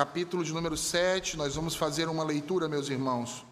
capítulo 0.00 0.42
de 0.42 0.50
número 0.50 0.78
7, 0.78 1.36
nós 1.36 1.56
vamos 1.56 1.74
fazer 1.74 2.08
uma 2.08 2.24
leitura, 2.24 2.66
meus 2.66 2.88
irmãos, 2.88 3.44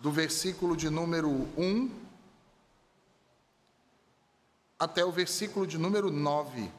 do 0.00 0.10
versículo 0.10 0.76
de 0.76 0.90
número 0.90 1.30
1 1.56 1.88
até 4.76 5.04
o 5.04 5.12
versículo 5.12 5.64
de 5.64 5.78
número 5.78 6.10
9. 6.10 6.72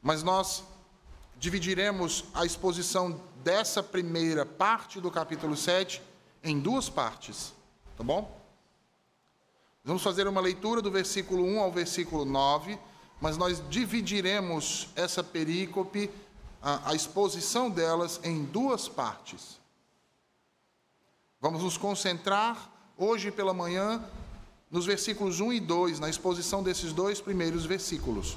Mas 0.00 0.22
nós 0.22 0.62
dividiremos 1.36 2.26
a 2.34 2.46
exposição 2.46 3.20
dessa 3.42 3.82
primeira 3.82 4.46
parte 4.46 5.00
do 5.00 5.10
capítulo 5.10 5.56
7 5.56 6.00
em 6.44 6.60
duas 6.60 6.88
partes, 6.88 7.52
tá 7.96 8.04
bom? 8.04 8.40
Vamos 9.84 10.04
fazer 10.04 10.28
uma 10.28 10.40
leitura 10.40 10.80
do 10.80 10.88
versículo 10.88 11.44
1 11.44 11.58
ao 11.58 11.72
versículo 11.72 12.24
9, 12.24 12.78
mas 13.24 13.38
nós 13.38 13.62
dividiremos 13.70 14.88
essa 14.94 15.24
perícope, 15.24 16.10
a, 16.60 16.90
a 16.90 16.94
exposição 16.94 17.70
delas, 17.70 18.20
em 18.22 18.44
duas 18.44 18.86
partes. 18.86 19.58
Vamos 21.40 21.62
nos 21.62 21.78
concentrar 21.78 22.70
hoje 22.98 23.30
pela 23.30 23.54
manhã 23.54 24.04
nos 24.70 24.84
versículos 24.84 25.40
1 25.40 25.54
e 25.54 25.60
2, 25.60 26.00
na 26.00 26.10
exposição 26.10 26.62
desses 26.62 26.92
dois 26.92 27.18
primeiros 27.18 27.64
versículos. 27.64 28.36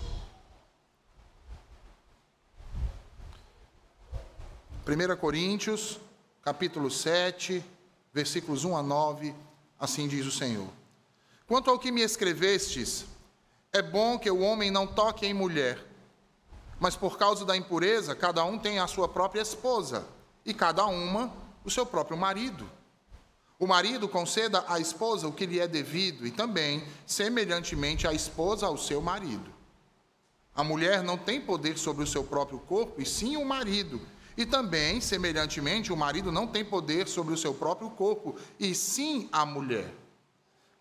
1 4.87 5.17
Coríntios, 5.17 5.99
capítulo 6.41 6.89
7, 6.89 7.61
versículos 8.13 8.63
1 8.63 8.77
a 8.77 8.81
9, 8.81 9.35
assim 9.77 10.07
diz 10.07 10.25
o 10.25 10.31
Senhor. 10.31 10.69
Quanto 11.45 11.69
ao 11.69 11.77
que 11.77 11.91
me 11.91 11.99
escrevestes, 11.99 13.03
é 13.77 13.81
bom 13.81 14.17
que 14.17 14.29
o 14.29 14.39
homem 14.39 14.71
não 14.71 14.87
toque 14.87 15.25
em 15.25 15.33
mulher, 15.33 15.85
mas 16.79 16.95
por 16.95 17.17
causa 17.17 17.45
da 17.45 17.55
impureza, 17.55 18.15
cada 18.15 18.43
um 18.43 18.57
tem 18.57 18.79
a 18.79 18.87
sua 18.87 19.07
própria 19.07 19.41
esposa, 19.41 20.05
e 20.45 20.53
cada 20.53 20.85
uma 20.85 21.31
o 21.63 21.69
seu 21.69 21.85
próprio 21.85 22.17
marido. 22.17 22.69
O 23.59 23.65
marido 23.65 24.07
conceda 24.07 24.63
à 24.67 24.79
esposa 24.79 25.27
o 25.27 25.31
que 25.31 25.45
lhe 25.45 25.59
é 25.59 25.67
devido, 25.67 26.25
e 26.25 26.31
também, 26.31 26.83
semelhantemente, 27.05 28.07
a 28.07 28.13
esposa 28.13 28.65
ao 28.65 28.77
seu 28.77 29.01
marido. 29.01 29.51
A 30.55 30.63
mulher 30.63 31.03
não 31.03 31.17
tem 31.17 31.39
poder 31.39 31.77
sobre 31.77 32.03
o 32.03 32.07
seu 32.07 32.23
próprio 32.23 32.59
corpo, 32.59 33.01
e 33.01 33.05
sim 33.05 33.37
o 33.37 33.45
marido. 33.45 34.01
E 34.35 34.45
também, 34.45 35.01
semelhantemente, 35.01 35.91
o 35.91 35.97
marido 35.97 36.31
não 36.31 36.47
tem 36.47 36.63
poder 36.63 37.07
sobre 37.07 37.33
o 37.33 37.37
seu 37.37 37.53
próprio 37.53 37.89
corpo, 37.91 38.35
e 38.59 38.73
sim 38.73 39.29
a 39.31 39.45
mulher. 39.45 39.91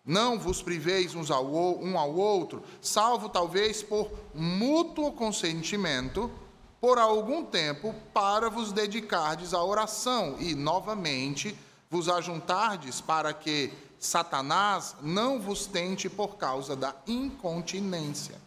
Não 0.07 0.39
vos 0.39 0.63
priveis 0.63 1.13
uns 1.13 1.29
ao, 1.29 1.45
um 1.45 1.99
ao 1.99 2.15
outro, 2.15 2.63
salvo 2.81 3.27
talvez 3.27 3.83
por 3.83 4.09
mútuo 4.33 5.11
consentimento, 5.11 6.31
por 6.79 6.97
algum 6.97 7.43
tempo, 7.43 7.93
para 8.13 8.49
vos 8.49 8.71
dedicardes 8.71 9.53
à 9.53 9.61
oração 9.61 10.37
e, 10.39 10.55
novamente, 10.55 11.53
vos 11.89 12.07
ajuntardes 12.07 13.01
para 13.01 13.33
que 13.33 13.73
Satanás 13.99 14.95
não 15.01 15.41
vos 15.41 15.65
tente 15.65 16.09
por 16.09 16.37
causa 16.37 16.73
da 16.73 16.95
incontinência. 17.05 18.39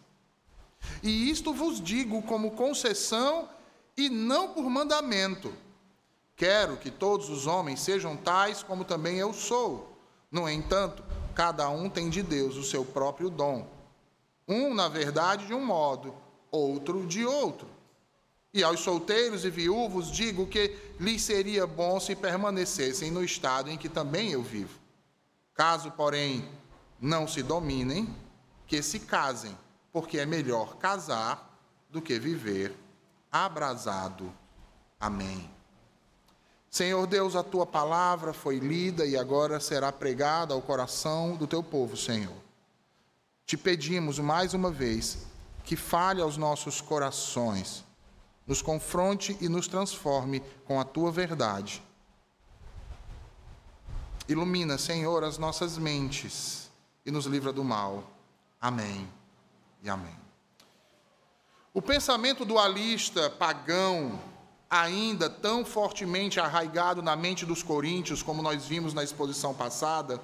E 1.03 1.29
isto 1.29 1.53
vos 1.53 1.79
digo 1.79 2.23
como 2.23 2.51
concessão 2.51 3.47
e 3.95 4.09
não 4.09 4.49
por 4.49 4.63
mandamento. 4.63 5.53
Quero 6.35 6.77
que 6.77 6.89
todos 6.89 7.29
os 7.29 7.45
homens 7.45 7.81
sejam 7.81 8.17
tais 8.17 8.63
como 8.63 8.83
também 8.83 9.17
eu 9.17 9.31
sou. 9.31 9.95
No 10.31 10.49
entanto, 10.49 11.03
cada 11.33 11.69
um 11.69 11.89
tem 11.89 12.09
de 12.09 12.21
Deus 12.21 12.55
o 12.55 12.63
seu 12.63 12.83
próprio 12.85 13.29
dom. 13.29 13.67
Um, 14.47 14.73
na 14.73 14.87
verdade, 14.87 15.47
de 15.47 15.53
um 15.53 15.65
modo, 15.65 16.13
outro 16.51 17.05
de 17.05 17.25
outro. 17.25 17.67
E 18.53 18.63
aos 18.63 18.81
solteiros 18.81 19.45
e 19.45 19.49
viúvos 19.49 20.11
digo 20.11 20.45
que 20.45 20.77
lhes 20.99 21.21
seria 21.21 21.65
bom 21.65 21.99
se 21.99 22.15
permanecessem 22.15 23.09
no 23.09 23.23
estado 23.23 23.69
em 23.69 23.77
que 23.77 23.87
também 23.87 24.31
eu 24.31 24.43
vivo. 24.43 24.77
Caso, 25.53 25.91
porém, 25.91 26.47
não 26.99 27.27
se 27.27 27.41
dominem, 27.41 28.13
que 28.67 28.81
se 28.81 28.99
casem, 28.99 29.57
porque 29.91 30.17
é 30.17 30.25
melhor 30.25 30.75
casar 30.77 31.57
do 31.89 32.01
que 32.01 32.19
viver 32.19 32.75
abrasado. 33.31 34.31
Amém. 34.99 35.49
Senhor 36.71 37.05
Deus, 37.05 37.35
a 37.35 37.43
tua 37.43 37.65
palavra 37.65 38.33
foi 38.33 38.57
lida 38.57 39.05
e 39.05 39.17
agora 39.17 39.59
será 39.59 39.91
pregada 39.91 40.53
ao 40.53 40.61
coração 40.61 41.35
do 41.35 41.45
teu 41.45 41.61
povo, 41.61 41.95
Senhor. 41.95 42.35
Te 43.45 43.55
pedimos 43.57 44.17
mais 44.17 44.53
uma 44.53 44.71
vez 44.71 45.19
que 45.65 45.75
fale 45.75 46.21
aos 46.21 46.37
nossos 46.37 46.81
corações 46.81 47.83
nos 48.51 48.61
confronte 48.61 49.37
e 49.39 49.47
nos 49.47 49.67
transforme 49.67 50.41
com 50.65 50.79
a 50.79 50.83
tua 50.83 51.11
verdade. 51.11 51.81
Ilumina, 54.27 54.77
Senhor, 54.77 55.23
as 55.23 55.37
nossas 55.37 55.77
mentes 55.77 56.69
e 57.05 57.11
nos 57.11 57.25
livra 57.25 57.53
do 57.53 57.63
mal. 57.63 58.03
Amém 58.59 59.07
e 59.81 59.89
amém. 59.89 60.15
O 61.73 61.81
pensamento 61.81 62.43
dualista 62.43 63.29
pagão, 63.29 64.19
ainda 64.71 65.29
tão 65.29 65.65
fortemente 65.65 66.39
arraigado 66.39 67.01
na 67.01 67.13
mente 67.13 67.45
dos 67.45 67.61
coríntios, 67.61 68.23
como 68.23 68.41
nós 68.41 68.65
vimos 68.65 68.93
na 68.93 69.03
exposição 69.03 69.53
passada, 69.53 70.21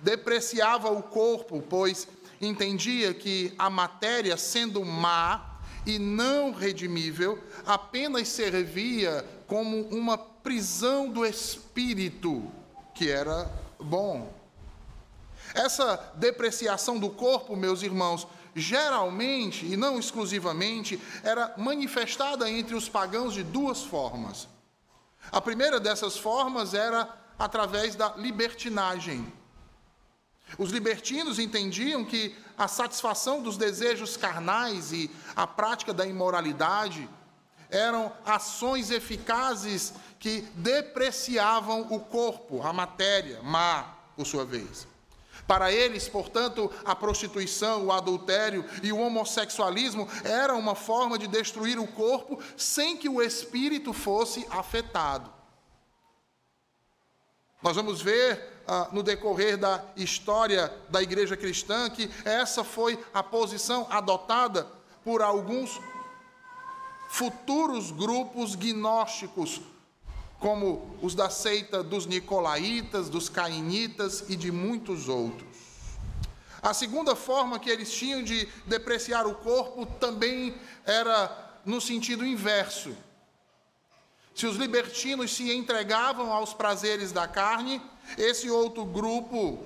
depreciava 0.00 0.90
o 0.90 1.00
corpo, 1.00 1.62
pois 1.62 2.08
entendia 2.40 3.14
que 3.14 3.54
a 3.56 3.70
matéria, 3.70 4.36
sendo 4.36 4.84
má, 4.84 5.60
e 5.86 5.98
não 5.98 6.52
redimível, 6.52 7.38
apenas 7.64 8.28
servia 8.28 9.24
como 9.46 9.82
uma 9.88 10.18
prisão 10.18 11.08
do 11.08 11.24
espírito, 11.24 12.50
que 12.94 13.08
era 13.08 13.50
bom. 13.78 14.32
Essa 15.54 16.12
depreciação 16.16 16.98
do 16.98 17.10
corpo, 17.10 17.56
meus 17.56 17.82
irmãos, 17.82 18.26
geralmente 18.54 19.66
e 19.66 19.76
não 19.76 19.98
exclusivamente, 19.98 21.00
era 21.22 21.54
manifestada 21.56 22.50
entre 22.50 22.74
os 22.74 22.88
pagãos 22.88 23.34
de 23.34 23.42
duas 23.42 23.82
formas. 23.82 24.48
A 25.30 25.40
primeira 25.40 25.78
dessas 25.78 26.16
formas 26.16 26.74
era 26.74 27.08
através 27.38 27.94
da 27.94 28.14
libertinagem. 28.16 29.32
Os 30.58 30.70
libertinos 30.70 31.38
entendiam 31.38 32.04
que 32.04 32.34
a 32.58 32.68
satisfação 32.68 33.42
dos 33.42 33.56
desejos 33.56 34.16
carnais 34.16 34.92
e 34.92 35.10
a 35.34 35.46
prática 35.46 35.94
da 35.94 36.06
imoralidade 36.06 37.08
eram 37.70 38.12
ações 38.24 38.90
eficazes 38.90 39.94
que 40.18 40.42
depreciavam 40.54 41.86
o 41.90 41.98
corpo, 41.98 42.62
a 42.62 42.72
matéria, 42.72 43.42
má, 43.42 43.94
por 44.14 44.26
sua 44.26 44.44
vez. 44.44 44.86
Para 45.46 45.72
eles, 45.72 46.08
portanto, 46.08 46.70
a 46.84 46.94
prostituição, 46.94 47.86
o 47.86 47.92
adultério 47.92 48.64
e 48.82 48.92
o 48.92 48.98
homossexualismo 48.98 50.08
era 50.24 50.54
uma 50.54 50.74
forma 50.74 51.18
de 51.18 51.26
destruir 51.26 51.78
o 51.78 51.86
corpo 51.86 52.38
sem 52.56 52.96
que 52.96 53.08
o 53.08 53.20
espírito 53.20 53.92
fosse 53.92 54.46
afetado. 54.50 55.32
Nós 57.62 57.76
vamos 57.76 58.00
ver 58.02 58.62
ah, 58.66 58.88
no 58.92 59.02
decorrer 59.02 59.56
da 59.56 59.84
história 59.96 60.72
da 60.88 61.02
igreja 61.02 61.36
cristã 61.36 61.88
que 61.90 62.10
essa 62.24 62.64
foi 62.64 62.98
a 63.14 63.22
posição 63.22 63.86
adotada 63.90 64.66
por 65.04 65.22
alguns 65.22 65.80
futuros 67.08 67.90
grupos 67.90 68.54
gnósticos, 68.54 69.60
como 70.42 70.98
os 71.00 71.14
da 71.14 71.30
seita 71.30 71.84
dos 71.84 72.04
nicolaítas, 72.04 73.08
dos 73.08 73.28
cainitas 73.28 74.24
e 74.28 74.34
de 74.34 74.50
muitos 74.50 75.08
outros. 75.08 75.48
A 76.60 76.74
segunda 76.74 77.14
forma 77.14 77.60
que 77.60 77.70
eles 77.70 77.92
tinham 77.92 78.24
de 78.24 78.48
depreciar 78.66 79.24
o 79.24 79.36
corpo 79.36 79.86
também 79.86 80.54
era 80.84 81.60
no 81.64 81.80
sentido 81.80 82.26
inverso. 82.26 82.94
Se 84.34 84.44
os 84.44 84.56
libertinos 84.56 85.32
se 85.32 85.52
entregavam 85.52 86.32
aos 86.32 86.52
prazeres 86.52 87.12
da 87.12 87.28
carne, 87.28 87.80
esse 88.18 88.50
outro 88.50 88.84
grupo 88.84 89.62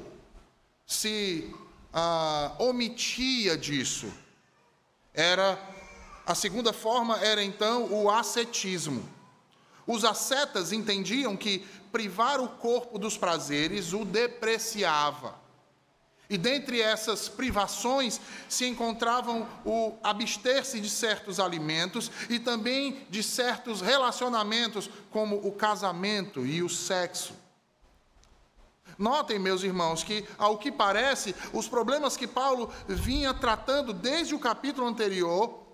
se 0.87 1.55
ah, 1.91 2.53
omitia 2.59 3.57
disso. 3.57 4.13
Era 5.15 5.59
a 6.27 6.35
segunda 6.35 6.73
forma 6.73 7.19
era 7.21 7.43
então 7.43 7.91
o 7.91 8.11
ascetismo. 8.11 9.16
Os 9.87 10.05
ascetas 10.05 10.73
entendiam 10.73 11.37
que 11.37 11.65
privar 11.93 12.41
o 12.41 12.49
corpo 12.49 12.99
dos 12.99 13.17
prazeres 13.17 13.93
o 13.93 14.05
depreciava. 14.05 15.47
E 16.29 16.37
dentre 16.37 16.81
essas 16.81 17.29
privações 17.29 18.21
se 18.49 18.67
encontravam 18.67 19.47
o 19.65 19.95
abster-se 20.03 20.81
de 20.81 20.91
certos 20.91 21.39
alimentos 21.39 22.11
e 22.29 22.41
também 22.41 23.07
de 23.09 23.23
certos 23.23 23.81
relacionamentos, 23.81 24.91
como 25.11 25.37
o 25.37 25.53
casamento 25.53 26.45
e 26.45 26.65
o 26.65 26.69
sexo. 26.69 27.33
Notem, 28.99 29.39
meus 29.39 29.63
irmãos, 29.63 30.03
que, 30.03 30.27
ao 30.37 30.59
que 30.59 30.73
parece, 30.73 31.35
os 31.53 31.69
problemas 31.69 32.17
que 32.17 32.27
Paulo 32.27 32.73
vinha 32.89 33.33
tratando 33.33 33.93
desde 33.93 34.35
o 34.35 34.39
capítulo 34.39 34.87
anterior 34.87 35.65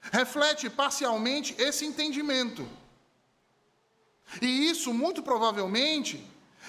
reflete 0.00 0.68
parcialmente 0.70 1.54
esse 1.58 1.84
entendimento. 1.84 2.66
E 4.40 4.68
isso, 4.70 4.92
muito 4.92 5.22
provavelmente, 5.22 6.24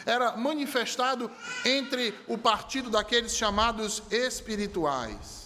era 0.05 0.35
manifestado 0.37 1.29
entre 1.65 2.13
o 2.27 2.37
partido 2.37 2.89
daqueles 2.89 3.35
chamados 3.35 4.01
espirituais. 4.09 5.41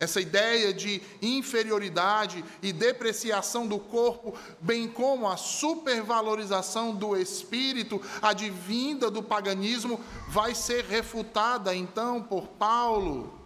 Essa 0.00 0.20
ideia 0.20 0.72
de 0.72 1.02
inferioridade 1.20 2.44
e 2.62 2.72
depreciação 2.72 3.66
do 3.66 3.80
corpo, 3.80 4.32
bem 4.60 4.86
como 4.86 5.28
a 5.28 5.36
supervalorização 5.36 6.94
do 6.94 7.16
espírito, 7.16 8.00
advinda 8.22 9.10
do 9.10 9.24
paganismo, 9.24 10.00
vai 10.28 10.54
ser 10.54 10.84
refutada 10.84 11.74
então 11.74 12.22
por 12.22 12.46
Paulo, 12.46 13.36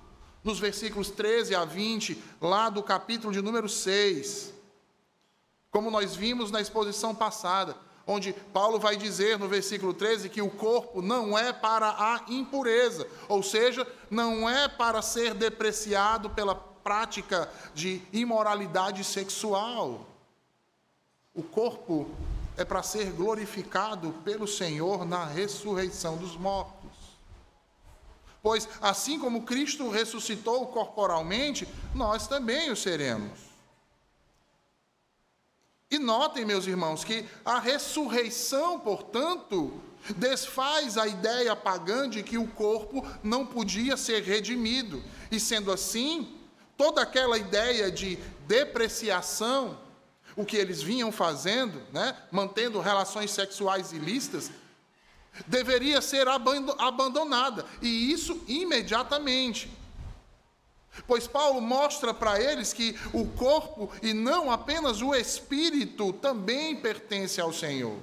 nos 0.44 0.58
versículos 0.58 1.10
13 1.10 1.54
a 1.54 1.64
20, 1.64 2.22
lá 2.38 2.68
do 2.68 2.82
capítulo 2.82 3.32
de 3.32 3.40
número 3.40 3.68
6. 3.68 4.52
Como 5.72 5.90
nós 5.90 6.14
vimos 6.14 6.50
na 6.50 6.60
exposição 6.60 7.14
passada, 7.14 7.74
onde 8.06 8.34
Paulo 8.52 8.78
vai 8.78 8.94
dizer 8.94 9.38
no 9.38 9.48
versículo 9.48 9.94
13 9.94 10.28
que 10.28 10.42
o 10.42 10.50
corpo 10.50 11.00
não 11.00 11.36
é 11.36 11.50
para 11.50 11.88
a 11.88 12.24
impureza, 12.28 13.08
ou 13.26 13.42
seja, 13.42 13.86
não 14.10 14.48
é 14.48 14.68
para 14.68 15.00
ser 15.00 15.32
depreciado 15.32 16.28
pela 16.28 16.54
prática 16.54 17.50
de 17.74 18.02
imoralidade 18.12 19.02
sexual. 19.02 20.06
O 21.34 21.42
corpo 21.42 22.06
é 22.58 22.66
para 22.66 22.82
ser 22.82 23.10
glorificado 23.12 24.12
pelo 24.24 24.46
Senhor 24.46 25.06
na 25.06 25.24
ressurreição 25.24 26.18
dos 26.18 26.36
mortos. 26.36 26.92
Pois, 28.42 28.68
assim 28.82 29.18
como 29.18 29.44
Cristo 29.44 29.88
ressuscitou 29.88 30.66
corporalmente, 30.66 31.66
nós 31.94 32.26
também 32.26 32.70
o 32.70 32.76
seremos. 32.76 33.51
E 35.92 35.98
notem, 35.98 36.42
meus 36.46 36.66
irmãos, 36.66 37.04
que 37.04 37.22
a 37.44 37.58
ressurreição, 37.58 38.80
portanto, 38.80 39.78
desfaz 40.16 40.96
a 40.96 41.06
ideia 41.06 41.54
pagã 41.54 42.08
de 42.08 42.22
que 42.22 42.38
o 42.38 42.48
corpo 42.48 43.06
não 43.22 43.44
podia 43.44 43.94
ser 43.94 44.22
redimido. 44.22 45.04
E 45.30 45.38
sendo 45.38 45.70
assim, 45.70 46.34
toda 46.78 47.02
aquela 47.02 47.36
ideia 47.36 47.90
de 47.90 48.18
depreciação, 48.48 49.78
o 50.34 50.46
que 50.46 50.56
eles 50.56 50.80
vinham 50.80 51.12
fazendo, 51.12 51.82
né, 51.92 52.16
mantendo 52.30 52.80
relações 52.80 53.30
sexuais 53.30 53.92
ilícitas, 53.92 54.50
deveria 55.46 56.00
ser 56.00 56.26
abandonada, 56.26 57.66
e 57.82 58.10
isso 58.10 58.42
imediatamente. 58.48 59.70
Pois 61.06 61.26
Paulo 61.26 61.60
mostra 61.60 62.12
para 62.12 62.40
eles 62.40 62.72
que 62.72 62.98
o 63.12 63.26
corpo 63.26 63.90
e 64.02 64.12
não 64.12 64.50
apenas 64.50 65.00
o 65.00 65.14
espírito 65.14 66.12
também 66.12 66.76
pertence 66.76 67.40
ao 67.40 67.52
Senhor. 67.52 67.96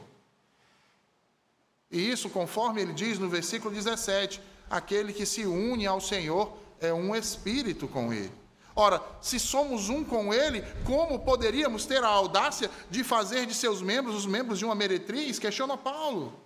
E 1.91 2.11
isso, 2.11 2.29
conforme 2.29 2.81
ele 2.81 2.93
diz 2.93 3.19
no 3.19 3.29
versículo 3.29 3.73
17: 3.73 4.41
aquele 4.69 5.13
que 5.13 5.25
se 5.25 5.45
une 5.45 5.85
ao 5.85 6.01
Senhor 6.01 6.57
é 6.79 6.93
um 6.93 7.15
espírito 7.15 7.87
com 7.87 8.11
ele. 8.13 8.31
Ora, 8.75 9.01
se 9.21 9.39
somos 9.39 9.89
um 9.89 10.03
com 10.05 10.33
ele, 10.33 10.63
como 10.85 11.19
poderíamos 11.19 11.85
ter 11.85 12.03
a 12.03 12.07
audácia 12.07 12.71
de 12.89 13.03
fazer 13.03 13.45
de 13.45 13.53
seus 13.53 13.81
membros 13.81 14.15
os 14.15 14.25
membros 14.25 14.57
de 14.57 14.65
uma 14.65 14.75
meretriz? 14.75 15.37
Questiona 15.37 15.77
Paulo. 15.77 16.39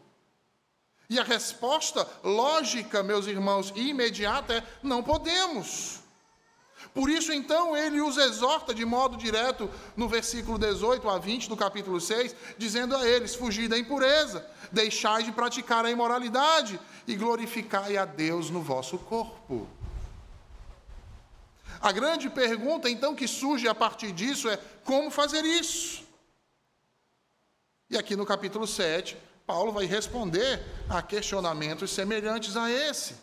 E 1.09 1.19
a 1.19 1.23
resposta 1.23 2.07
lógica, 2.23 3.03
meus 3.03 3.27
irmãos, 3.27 3.71
e 3.75 3.89
imediata 3.89 4.55
é: 4.55 4.63
não 4.81 5.03
podemos. 5.03 6.02
Por 6.93 7.09
isso, 7.09 7.33
então, 7.33 7.75
ele 7.75 7.99
os 8.01 8.17
exorta 8.17 8.73
de 8.73 8.85
modo 8.85 9.17
direto 9.17 9.69
no 9.97 10.07
versículo 10.07 10.59
18 10.59 11.09
a 11.09 11.17
20 11.17 11.49
do 11.49 11.57
capítulo 11.57 11.99
6, 11.99 12.35
dizendo 12.55 12.95
a 12.95 13.07
eles: 13.07 13.33
Fugir 13.33 13.67
da 13.67 13.77
impureza, 13.77 14.45
deixai 14.71 15.23
de 15.23 15.31
praticar 15.31 15.85
a 15.85 15.91
imoralidade 15.91 16.79
e 17.07 17.15
glorificai 17.15 17.97
a 17.97 18.05
Deus 18.05 18.51
no 18.51 18.61
vosso 18.61 18.99
corpo. 18.99 19.67
A 21.81 21.91
grande 21.91 22.29
pergunta, 22.29 22.87
então, 22.87 23.15
que 23.15 23.27
surge 23.27 23.67
a 23.67 23.73
partir 23.73 24.11
disso 24.11 24.47
é: 24.47 24.59
como 24.83 25.09
fazer 25.09 25.43
isso? 25.43 26.03
E 27.89 27.97
aqui 27.97 28.15
no 28.15 28.25
capítulo 28.25 28.67
7, 28.67 29.17
Paulo 29.47 29.71
vai 29.71 29.85
responder 29.85 30.63
a 30.87 31.01
questionamentos 31.01 31.91
semelhantes 31.91 32.55
a 32.55 32.69
esse. 32.69 33.15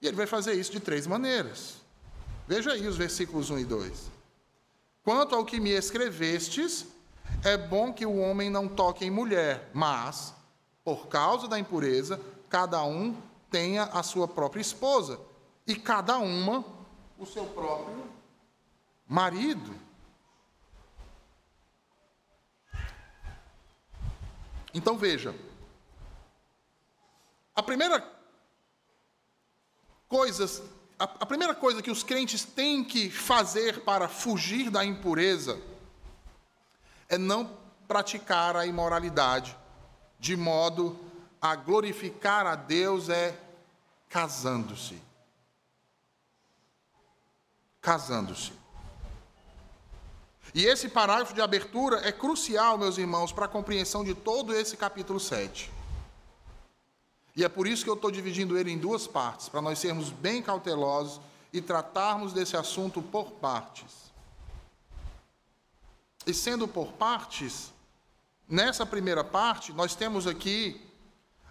E 0.00 0.06
ele 0.06 0.16
vai 0.16 0.26
fazer 0.26 0.54
isso 0.54 0.72
de 0.72 0.80
três 0.80 1.06
maneiras. 1.06 1.76
Veja 2.48 2.72
aí 2.72 2.86
os 2.88 2.96
versículos 2.96 3.50
1 3.50 3.58
e 3.58 3.64
2. 3.66 4.10
Quanto 5.02 5.34
ao 5.34 5.44
que 5.44 5.60
me 5.60 5.68
escrevestes, 5.68 6.86
é 7.44 7.58
bom 7.58 7.92
que 7.92 8.06
o 8.06 8.16
homem 8.16 8.48
não 8.48 8.66
toque 8.66 9.04
em 9.04 9.10
mulher, 9.10 9.70
mas, 9.74 10.32
por 10.82 11.08
causa 11.08 11.46
da 11.46 11.58
impureza, 11.58 12.18
cada 12.48 12.82
um 12.82 13.14
tenha 13.50 13.84
a 13.84 14.02
sua 14.02 14.26
própria 14.26 14.62
esposa, 14.62 15.20
e 15.66 15.76
cada 15.76 16.16
uma 16.16 16.64
o 17.18 17.26
seu 17.26 17.44
próprio 17.44 18.04
marido. 19.06 19.74
Então 24.72 24.96
veja, 24.96 25.34
a 27.54 27.62
primeira 27.62 28.10
coisa 30.08 30.77
a, 30.98 31.04
a 31.04 31.26
primeira 31.26 31.54
coisa 31.54 31.80
que 31.80 31.90
os 31.90 32.02
crentes 32.02 32.44
têm 32.44 32.82
que 32.82 33.08
fazer 33.08 33.80
para 33.80 34.08
fugir 34.08 34.70
da 34.70 34.84
impureza 34.84 35.60
é 37.08 37.16
não 37.16 37.56
praticar 37.86 38.56
a 38.56 38.66
imoralidade, 38.66 39.56
de 40.18 40.36
modo 40.36 40.98
a 41.40 41.54
glorificar 41.54 42.46
a 42.46 42.54
Deus 42.54 43.08
é 43.08 43.38
casando-se. 44.08 45.00
Casando-se. 47.80 48.52
E 50.54 50.64
esse 50.64 50.88
parágrafo 50.88 51.34
de 51.34 51.40
abertura 51.40 52.00
é 52.06 52.10
crucial, 52.10 52.76
meus 52.76 52.98
irmãos, 52.98 53.32
para 53.32 53.44
a 53.44 53.48
compreensão 53.48 54.02
de 54.02 54.14
todo 54.14 54.54
esse 54.54 54.76
capítulo 54.76 55.20
7. 55.20 55.77
E 57.36 57.44
é 57.44 57.48
por 57.48 57.66
isso 57.66 57.84
que 57.84 57.90
eu 57.90 57.94
estou 57.94 58.10
dividindo 58.10 58.58
ele 58.58 58.70
em 58.70 58.78
duas 58.78 59.06
partes, 59.06 59.48
para 59.48 59.62
nós 59.62 59.78
sermos 59.78 60.10
bem 60.10 60.42
cautelosos 60.42 61.20
e 61.52 61.60
tratarmos 61.60 62.32
desse 62.32 62.56
assunto 62.56 63.00
por 63.00 63.32
partes. 63.32 64.12
E 66.26 66.34
sendo 66.34 66.66
por 66.68 66.92
partes, 66.92 67.72
nessa 68.48 68.84
primeira 68.84 69.24
parte, 69.24 69.72
nós 69.72 69.94
temos 69.94 70.26
aqui 70.26 70.80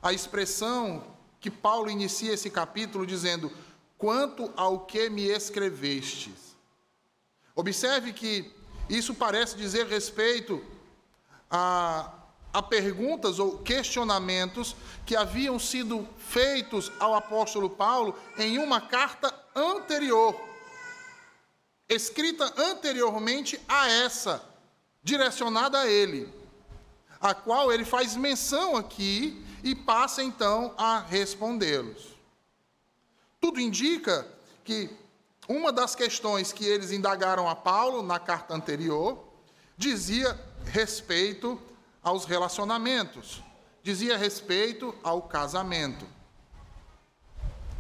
a 0.02 0.14
expressão 0.14 1.04
que 1.40 1.50
Paulo 1.50 1.90
inicia 1.90 2.34
esse 2.34 2.50
capítulo 2.50 3.06
dizendo: 3.06 3.52
quanto 3.98 4.52
ao 4.56 4.82
que 4.82 5.10
me 5.10 5.24
escrevestes. 5.24 6.56
Observe 7.56 8.14
que 8.14 8.54
isso 8.90 9.16
parece 9.16 9.58
dizer 9.58 9.88
respeito 9.88 10.64
a 11.50 12.17
a 12.58 12.62
perguntas 12.64 13.38
ou 13.38 13.60
questionamentos 13.60 14.76
que 15.06 15.16
haviam 15.16 15.60
sido 15.60 16.08
feitos 16.18 16.92
ao 17.00 17.14
apóstolo 17.14 17.70
Paulo 17.70 18.18
em 18.36 18.58
uma 18.58 18.82
carta 18.82 19.32
anterior, 19.56 20.36
escrita 21.88 22.52
anteriormente 22.58 23.62
a 23.68 23.88
essa, 23.88 24.44
direcionada 25.04 25.82
a 25.82 25.88
ele, 25.88 26.34
a 27.22 27.36
qual 27.36 27.72
ele 27.72 27.86
faz 27.86 28.16
menção 28.16 28.76
aqui 28.76 29.46
e 29.64 29.76
passa 29.76 30.24
então 30.24 30.74
a 30.80 30.98
respondê-los. 30.98 32.08
Tudo 33.40 33.60
indica 33.60 34.28
que 34.64 34.90
uma 35.48 35.72
das 35.72 35.94
questões 35.94 36.52
que 36.52 36.66
eles 36.66 36.92
indagaram 36.92 37.48
a 37.48 37.56
Paulo 37.56 38.02
na 38.02 38.18
carta 38.18 38.56
anterior 38.56 39.24
dizia 39.78 40.36
respeito 40.66 41.62
aos 42.08 42.24
relacionamentos, 42.24 43.44
dizia 43.84 44.16
respeito 44.16 44.96
ao 45.04 45.24
casamento. 45.24 46.08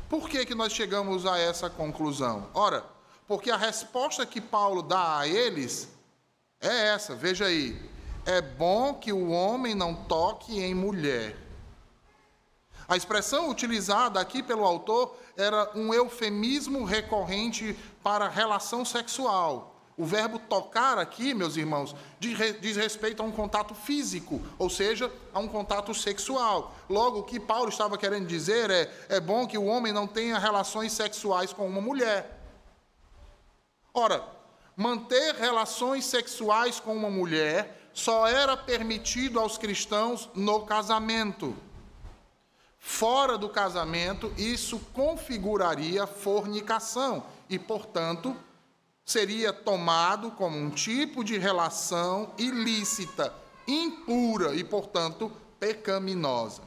Por 0.10 0.28
que, 0.28 0.46
que 0.46 0.54
nós 0.54 0.74
chegamos 0.74 1.26
a 1.26 1.40
essa 1.40 1.70
conclusão? 1.70 2.50
Ora, 2.54 2.84
porque 3.26 3.50
a 3.50 3.56
resposta 3.56 4.26
que 4.26 4.42
Paulo 4.42 4.82
dá 4.82 5.20
a 5.20 5.28
eles 5.30 5.88
é 6.60 6.90
essa, 6.90 7.16
veja 7.16 7.46
aí. 7.46 7.82
É 8.26 8.42
bom 8.42 8.96
que 8.96 9.14
o 9.14 9.30
homem 9.30 9.74
não 9.74 9.96
toque 9.96 10.60
em 10.60 10.76
mulher. 10.76 11.38
A 12.86 12.98
expressão 12.98 13.50
utilizada 13.50 14.20
aqui 14.20 14.44
pelo 14.44 14.66
autor 14.66 15.18
era 15.38 15.72
um 15.74 15.94
eufemismo 15.94 16.84
recorrente 16.84 17.80
para 18.04 18.28
relação 18.28 18.84
sexual, 18.84 19.77
O 19.98 20.06
verbo 20.06 20.38
tocar 20.38 21.00
aqui, 21.00 21.34
meus 21.34 21.58
irmãos, 21.58 21.96
diz 22.20 22.78
respeito 22.78 23.24
a 23.24 23.26
um 23.26 23.32
contato 23.32 23.74
físico, 23.74 24.40
ou 24.60 24.70
seja, 24.70 25.12
a 25.34 25.40
um 25.40 25.48
contato 25.48 25.92
sexual. 25.92 26.76
Logo, 26.88 27.20
o 27.20 27.24
que 27.24 27.40
Paulo 27.40 27.70
estava 27.70 27.98
querendo 27.98 28.28
dizer 28.28 28.70
é: 28.70 28.94
é 29.10 29.20
bom 29.20 29.48
que 29.48 29.58
o 29.58 29.66
homem 29.66 29.92
não 29.92 30.06
tenha 30.06 30.38
relações 30.38 30.94
sexuais 30.94 31.52
com 31.52 31.68
uma 31.68 31.82
mulher. 31.82 32.40
Ora, 33.92 34.24
manter 34.76 35.34
relações 35.34 36.06
sexuais 36.06 36.80
com 36.80 36.96
uma 36.96 37.10
mulher 37.10 37.90
só 37.92 38.28
era 38.28 38.56
permitido 38.56 39.40
aos 39.40 39.58
cristãos 39.58 40.30
no 40.36 40.62
casamento. 40.62 41.58
Fora 42.78 43.36
do 43.36 43.50
casamento, 43.50 44.32
isso 44.38 44.80
configuraria 44.94 46.06
fornicação 46.06 47.24
e, 47.50 47.58
portanto, 47.58 48.38
seria 49.08 49.54
tomado 49.54 50.32
como 50.32 50.58
um 50.58 50.70
tipo 50.70 51.24
de 51.24 51.38
relação 51.38 52.34
ilícita, 52.38 53.34
impura 53.66 54.54
e, 54.54 54.66
portanto, 54.66 55.32
pecaminosa. 55.58 56.62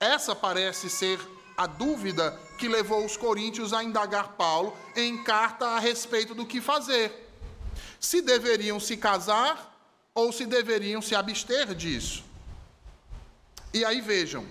Essa 0.00 0.34
parece 0.34 0.90
ser 0.90 1.20
a 1.56 1.68
dúvida 1.68 2.36
que 2.58 2.66
levou 2.66 3.04
os 3.04 3.16
coríntios 3.16 3.72
a 3.72 3.84
indagar 3.84 4.32
Paulo 4.32 4.76
em 4.96 5.22
carta 5.22 5.68
a 5.68 5.78
respeito 5.78 6.34
do 6.34 6.44
que 6.44 6.60
fazer. 6.60 7.30
Se 8.00 8.20
deveriam 8.20 8.80
se 8.80 8.96
casar 8.96 9.72
ou 10.12 10.32
se 10.32 10.46
deveriam 10.46 11.00
se 11.00 11.14
abster 11.14 11.76
disso. 11.76 12.24
E 13.72 13.84
aí 13.84 14.00
vejam, 14.00 14.44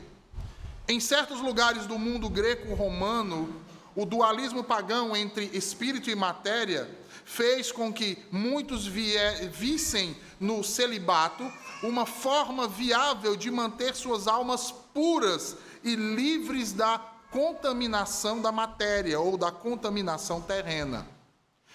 em 0.88 1.00
certos 1.02 1.42
lugares 1.42 1.86
do 1.86 2.00
mundo 2.00 2.30
greco-romano, 2.30 3.65
o 3.96 4.06
dualismo 4.06 4.64
pagão 4.64 5.16
entre 5.16 5.46
espírito 5.54 6.10
e 6.10 6.16
matéria 6.16 6.90
fez 7.24 7.72
com 7.72 7.92
que 7.92 8.18
muitos 8.32 8.86
vissem 8.86 10.16
no 10.40 10.64
celibato 10.64 11.50
uma 11.82 12.06
forma 12.06 12.68
viável 12.68 13.36
de 13.36 13.50
manter 13.50 13.96
suas 13.96 14.28
almas 14.28 14.72
puras 14.94 15.56
e 15.84 15.96
livres 15.96 16.74
da 16.74 17.00
contaminação 17.32 18.42
da 18.42 18.52
matéria 18.52 19.20
ou 19.20 19.38
da 19.38 19.52
contaminação 19.52 20.42
terrena. 20.42 21.08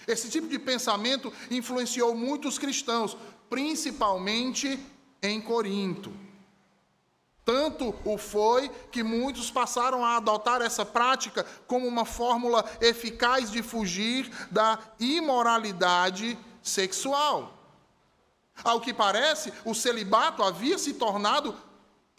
Esse 0.07 0.31
tipo 0.31 0.49
de 0.49 0.59
pensamento 0.59 1.33
influenciou 1.51 2.15
muitos 2.15 2.59
cristãos, 2.59 3.17
principalmente 3.49 4.79
em 5.23 5.41
Corinto. 5.41 6.13
Tanto 7.45 7.95
o 8.05 8.19
foi 8.19 8.69
que 8.91 9.03
muitos 9.03 9.51
passaram 9.51 10.05
a 10.05 10.17
adotar 10.17 10.61
essa 10.63 10.85
prática 10.85 11.45
como 11.67 11.87
uma 11.87 12.05
fórmula 12.05 12.65
eficaz 12.81 13.51
de 13.51 13.63
fugir 13.63 14.31
da 14.51 14.79
imoralidade 14.99 16.39
sexual. 16.63 17.57
Ao 18.63 18.81
que 18.81 18.93
parece, 18.93 19.53
o 19.65 19.75
celibato 19.75 20.43
havia 20.43 20.79
se 20.79 20.95
tornado 20.95 21.57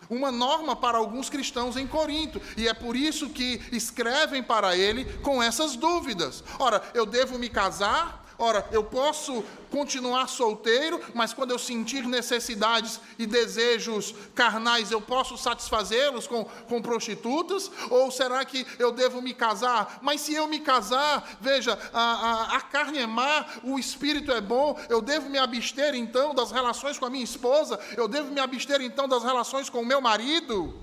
uma 0.09 0.31
norma 0.31 0.75
para 0.75 0.97
alguns 0.97 1.29
cristãos 1.29 1.77
em 1.77 1.85
Corinto, 1.85 2.41
e 2.57 2.67
é 2.67 2.73
por 2.73 2.95
isso 2.95 3.29
que 3.29 3.61
escrevem 3.71 4.41
para 4.41 4.75
ele 4.75 5.05
com 5.19 5.41
essas 5.41 5.75
dúvidas. 5.75 6.43
Ora, 6.57 6.81
eu 6.93 7.05
devo 7.05 7.37
me 7.37 7.49
casar? 7.49 8.21
Ora, 8.43 8.67
eu 8.71 8.83
posso 8.83 9.43
continuar 9.69 10.25
solteiro, 10.25 10.99
mas 11.13 11.31
quando 11.31 11.51
eu 11.51 11.59
sentir 11.59 12.07
necessidades 12.07 12.99
e 13.19 13.27
desejos 13.27 14.15
carnais, 14.33 14.89
eu 14.89 14.99
posso 14.99 15.37
satisfazê-los 15.37 16.25
com, 16.25 16.43
com 16.43 16.81
prostitutas? 16.81 17.69
Ou 17.91 18.09
será 18.09 18.43
que 18.43 18.65
eu 18.79 18.91
devo 18.91 19.21
me 19.21 19.31
casar? 19.31 19.99
Mas 20.01 20.21
se 20.21 20.33
eu 20.33 20.47
me 20.47 20.59
casar, 20.59 21.37
veja, 21.39 21.77
a, 21.93 22.01
a, 22.01 22.57
a 22.57 22.61
carne 22.61 22.97
é 22.97 23.05
má, 23.05 23.45
o 23.63 23.77
espírito 23.77 24.31
é 24.31 24.41
bom, 24.41 24.75
eu 24.89 25.03
devo 25.03 25.29
me 25.29 25.37
abster 25.37 25.93
então 25.93 26.33
das 26.33 26.51
relações 26.51 26.97
com 26.97 27.05
a 27.05 27.11
minha 27.11 27.23
esposa? 27.23 27.79
Eu 27.95 28.07
devo 28.07 28.31
me 28.31 28.39
abster 28.39 28.81
então 28.81 29.07
das 29.07 29.23
relações 29.23 29.69
com 29.69 29.81
o 29.81 29.85
meu 29.85 30.01
marido? 30.01 30.73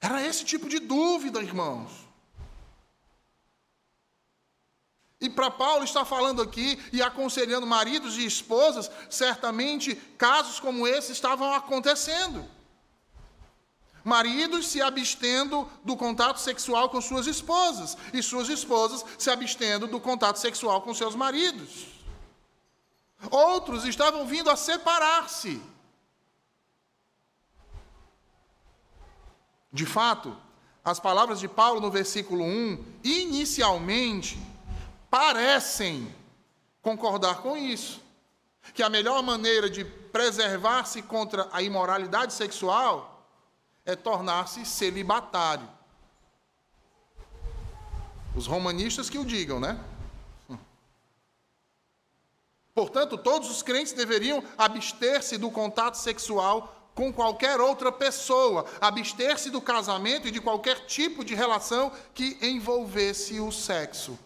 Era 0.00 0.26
esse 0.26 0.46
tipo 0.46 0.66
de 0.66 0.78
dúvida, 0.78 1.42
irmãos. 1.42 2.07
E 5.20 5.28
para 5.28 5.50
Paulo 5.50 5.84
está 5.84 6.04
falando 6.04 6.40
aqui 6.40 6.78
e 6.92 7.02
aconselhando 7.02 7.66
maridos 7.66 8.16
e 8.16 8.24
esposas, 8.24 8.90
certamente 9.10 9.96
casos 10.16 10.60
como 10.60 10.86
esse 10.86 11.10
estavam 11.10 11.52
acontecendo. 11.52 12.44
Maridos 14.04 14.68
se 14.68 14.80
abstendo 14.80 15.68
do 15.84 15.96
contato 15.96 16.38
sexual 16.38 16.88
com 16.88 17.00
suas 17.00 17.26
esposas 17.26 17.98
e 18.12 18.22
suas 18.22 18.48
esposas 18.48 19.04
se 19.18 19.28
abstendo 19.28 19.88
do 19.88 20.00
contato 20.00 20.38
sexual 20.38 20.82
com 20.82 20.94
seus 20.94 21.16
maridos. 21.16 21.86
Outros 23.30 23.84
estavam 23.84 24.24
vindo 24.24 24.48
a 24.48 24.56
separar-se. 24.56 25.60
De 29.72 29.84
fato, 29.84 30.34
as 30.84 31.00
palavras 31.00 31.40
de 31.40 31.48
Paulo 31.48 31.80
no 31.80 31.90
versículo 31.90 32.44
1, 32.44 32.84
inicialmente, 33.04 34.38
parecem 35.10 36.14
concordar 36.82 37.42
com 37.42 37.56
isso. 37.56 38.00
Que 38.74 38.82
a 38.82 38.90
melhor 38.90 39.22
maneira 39.22 39.70
de 39.70 39.84
preservar-se 39.84 41.02
contra 41.02 41.48
a 41.52 41.62
imoralidade 41.62 42.32
sexual 42.34 43.26
é 43.84 43.96
tornar-se 43.96 44.64
celibatário. 44.66 45.68
Os 48.36 48.46
romanistas 48.46 49.08
que 49.08 49.18
o 49.18 49.24
digam, 49.24 49.58
né? 49.58 49.78
Portanto, 52.74 53.18
todos 53.18 53.50
os 53.50 53.62
crentes 53.62 53.92
deveriam 53.92 54.44
abster-se 54.56 55.36
do 55.36 55.50
contato 55.50 55.96
sexual 55.96 56.90
com 56.94 57.12
qualquer 57.12 57.60
outra 57.60 57.90
pessoa, 57.90 58.66
abster-se 58.80 59.50
do 59.50 59.60
casamento 59.60 60.28
e 60.28 60.30
de 60.30 60.40
qualquer 60.40 60.86
tipo 60.86 61.24
de 61.24 61.34
relação 61.34 61.90
que 62.14 62.38
envolvesse 62.40 63.40
o 63.40 63.50
sexo. 63.50 64.18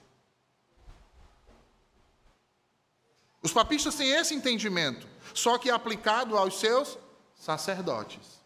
Os 3.42 3.52
papistas 3.52 3.96
têm 3.96 4.11
esse 4.11 4.34
entendimento, 4.34 5.06
só 5.34 5.58
que 5.58 5.68
aplicado 5.68 6.38
aos 6.38 6.61
seus 6.61 6.96
sacerdotes. 7.34 8.40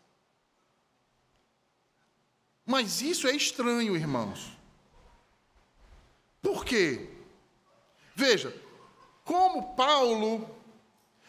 Mas 2.64 3.02
isso 3.02 3.28
é 3.28 3.32
estranho, 3.32 3.94
irmãos. 3.94 4.56
Por 6.40 6.64
quê? 6.64 7.10
Veja, 8.14 8.54
como 9.22 9.74
Paulo, 9.74 10.48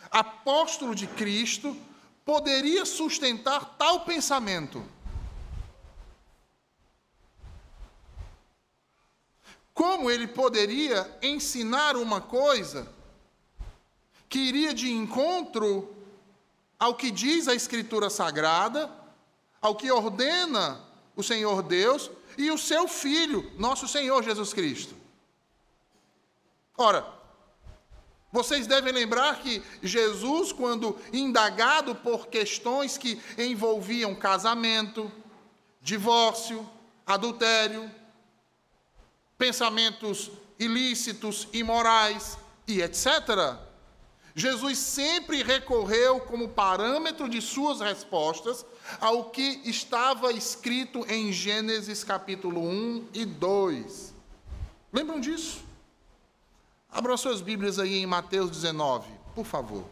apóstolo 0.09 0.95
de 0.95 1.05
Cristo, 1.05 1.75
poderia 2.23 2.85
sustentar 2.85 3.75
tal 3.77 4.05
pensamento? 4.05 4.83
Como 9.73 10.09
ele 10.09 10.27
poderia 10.27 11.19
ensinar 11.21 11.95
uma 11.97 12.21
coisa 12.21 12.96
que 14.29 14.39
iria 14.39 14.73
de 14.73 14.91
encontro 14.91 15.95
ao 16.79 16.95
que 16.95 17.09
diz 17.09 17.47
a 17.47 17.55
Escritura 17.55 18.09
Sagrada, 18.09 18.91
ao 19.61 19.75
que 19.75 19.91
ordena 19.91 20.79
o 21.15 21.23
Senhor 21.23 21.63
Deus 21.63 22.11
e 22.37 22.51
o 22.51 22.57
seu 22.57 22.87
Filho, 22.87 23.51
nosso 23.57 23.87
Senhor 23.87 24.23
Jesus 24.23 24.53
Cristo. 24.53 24.95
Ora, 26.77 27.05
vocês 28.31 28.67
devem 28.67 28.93
lembrar 28.93 29.39
que 29.39 29.63
Jesus, 29.81 30.51
quando 30.51 30.99
indagado 31.11 31.95
por 31.95 32.27
questões 32.27 32.97
que 32.97 33.19
envolviam 33.37 34.13
casamento, 34.13 35.11
divórcio, 35.81 36.69
adultério, 37.05 37.89
pensamentos 39.37 40.29
ilícitos, 40.59 41.47
imorais 41.53 42.37
e 42.67 42.81
etc., 42.81 43.66
Jesus 44.37 44.77
sempre 44.77 45.41
recorreu 45.41 46.19
como 46.19 46.47
parâmetro 46.47 47.27
de 47.27 47.41
suas 47.41 47.79
respostas 47.79 48.63
ao 49.01 49.31
que 49.31 49.61
estava 49.65 50.31
escrito 50.31 51.03
em 51.11 51.33
Gênesis 51.33 52.03
capítulo 52.03 52.61
1 52.61 53.07
e 53.15 53.25
2. 53.25 54.13
Lembram 54.93 55.19
disso? 55.19 55.65
Abram 56.87 57.17
suas 57.17 57.41
Bíblias 57.41 57.79
aí 57.79 57.97
em 57.97 58.05
Mateus 58.05 58.51
19, 58.51 59.09
por 59.33 59.43
favor. 59.43 59.85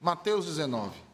Mateus 0.00 0.46
19. 0.46 1.13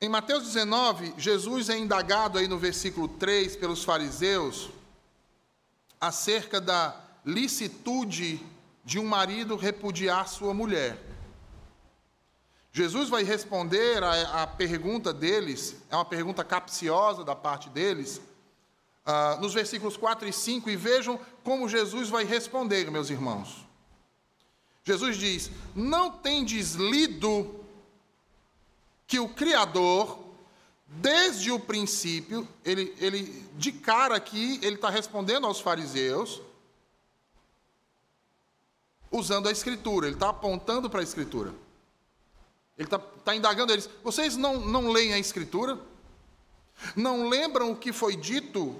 Em 0.00 0.08
Mateus 0.08 0.44
19, 0.44 1.14
Jesus 1.18 1.68
é 1.68 1.76
indagado 1.76 2.38
aí 2.38 2.46
no 2.46 2.56
versículo 2.56 3.08
3 3.08 3.56
pelos 3.56 3.82
fariseus 3.82 4.70
acerca 6.00 6.60
da 6.60 6.94
licitude 7.24 8.40
de 8.84 8.96
um 9.00 9.04
marido 9.04 9.56
repudiar 9.56 10.28
sua 10.28 10.54
mulher. 10.54 10.96
Jesus 12.70 13.08
vai 13.08 13.24
responder 13.24 14.04
a 14.04 14.46
pergunta 14.46 15.12
deles, 15.12 15.74
é 15.90 15.96
uma 15.96 16.04
pergunta 16.04 16.44
capciosa 16.44 17.24
da 17.24 17.34
parte 17.34 17.68
deles, 17.68 18.20
uh, 19.04 19.40
nos 19.40 19.52
versículos 19.52 19.96
4 19.96 20.28
e 20.28 20.32
5, 20.32 20.70
e 20.70 20.76
vejam 20.76 21.18
como 21.42 21.68
Jesus 21.68 22.08
vai 22.08 22.22
responder, 22.22 22.88
meus 22.88 23.10
irmãos. 23.10 23.66
Jesus 24.84 25.16
diz: 25.16 25.50
Não 25.74 26.12
tendes 26.12 26.74
lido 26.74 27.64
que 29.08 29.18
o 29.18 29.26
Criador, 29.26 30.18
desde 30.86 31.50
o 31.50 31.58
princípio, 31.58 32.46
ele, 32.62 32.94
ele 33.00 33.22
de 33.56 33.72
cara 33.72 34.14
aqui, 34.14 34.60
ele 34.62 34.74
está 34.76 34.90
respondendo 34.90 35.46
aos 35.46 35.60
fariseus, 35.60 36.42
usando 39.10 39.48
a 39.48 39.50
Escritura, 39.50 40.06
ele 40.06 40.16
está 40.16 40.28
apontando 40.28 40.90
para 40.90 41.00
a 41.00 41.02
Escritura. 41.02 41.54
Ele 42.76 42.86
está 42.86 42.98
tá 42.98 43.34
indagando 43.34 43.72
eles. 43.72 43.88
Vocês 44.04 44.36
não, 44.36 44.60
não 44.60 44.90
leem 44.90 45.14
a 45.14 45.18
Escritura? 45.18 45.80
Não 46.94 47.28
lembram 47.28 47.72
o 47.72 47.76
que 47.76 47.92
foi 47.92 48.14
dito 48.14 48.76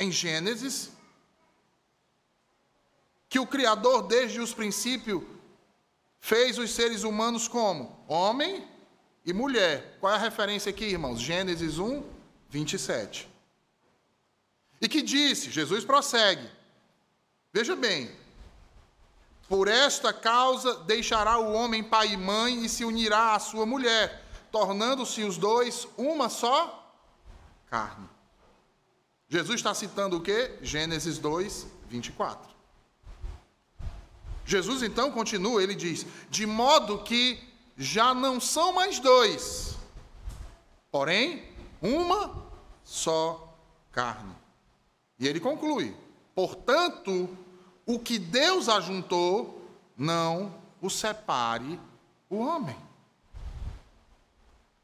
em 0.00 0.10
Gênesis? 0.10 0.90
Que 3.28 3.38
o 3.38 3.46
Criador, 3.46 4.02
desde 4.02 4.40
os 4.40 4.52
princípios, 4.52 5.22
fez 6.18 6.58
os 6.58 6.72
seres 6.72 7.04
humanos 7.04 7.46
como? 7.46 8.04
Homem 8.08 8.73
e 9.24 9.32
mulher. 9.32 9.96
Qual 10.00 10.12
é 10.12 10.16
a 10.16 10.18
referência 10.18 10.70
aqui, 10.70 10.84
irmãos? 10.84 11.20
Gênesis 11.20 11.78
1, 11.78 12.02
27. 12.48 13.28
E 14.80 14.88
que 14.88 15.02
disse, 15.02 15.50
Jesus 15.50 15.84
prossegue. 15.84 16.48
Veja 17.52 17.74
bem, 17.74 18.10
por 19.48 19.68
esta 19.68 20.12
causa 20.12 20.74
deixará 20.80 21.38
o 21.38 21.52
homem 21.52 21.82
pai 21.82 22.12
e 22.12 22.16
mãe 22.16 22.64
e 22.64 22.68
se 22.68 22.84
unirá 22.84 23.34
à 23.34 23.38
sua 23.38 23.64
mulher, 23.64 24.24
tornando-se 24.50 25.22
os 25.22 25.38
dois 25.38 25.86
uma 25.96 26.28
só 26.28 26.92
carne. 27.70 28.08
Jesus 29.28 29.56
está 29.56 29.74
citando 29.74 30.16
o 30.16 30.20
que? 30.20 30.58
Gênesis 30.60 31.18
2, 31.18 31.66
24. 31.88 32.54
Jesus 34.44 34.82
então 34.82 35.10
continua, 35.10 35.62
ele 35.62 35.74
diz: 35.74 36.06
de 36.28 36.46
modo 36.46 37.02
que 37.02 37.53
já 37.76 38.14
não 38.14 38.40
são 38.40 38.72
mais 38.72 38.98
dois, 38.98 39.76
porém 40.90 41.44
uma 41.82 42.44
só 42.82 43.56
carne. 43.90 44.34
E 45.18 45.26
ele 45.26 45.40
conclui: 45.40 45.96
portanto, 46.34 47.28
o 47.86 47.98
que 47.98 48.18
Deus 48.18 48.68
ajuntou, 48.68 49.62
não 49.96 50.54
o 50.80 50.88
separe 50.88 51.78
o 52.28 52.38
homem. 52.38 52.76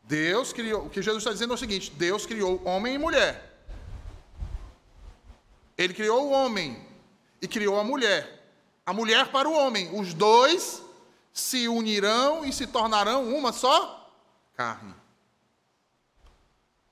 Deus 0.05 0.53
criou, 0.53 0.87
o 0.87 0.91
que 0.91 1.03
Jesus 1.03 1.23
está 1.23 1.33
dizendo 1.33 1.53
é 1.53 1.55
o 1.55 1.59
seguinte: 1.59 1.93
Deus 1.93 2.27
criou 2.27 2.61
homem 2.65 2.95
e 2.95 2.99
mulher. 2.99 3.49
Ele 5.79 5.95
criou 5.95 6.27
o 6.27 6.31
homem 6.31 6.85
e 7.41 7.49
criou 7.49 7.79
a 7.79 7.85
mulher. 7.85 8.39
A 8.85 8.93
mulher 8.93 9.31
para 9.31 9.49
o 9.49 9.53
homem. 9.53 9.99
Os 9.99 10.13
dois 10.13 10.83
se 11.41 11.67
unirão 11.69 12.45
e 12.45 12.53
se 12.53 12.67
tornarão 12.67 13.35
uma 13.35 13.53
só 13.53 14.13
carne. 14.55 14.95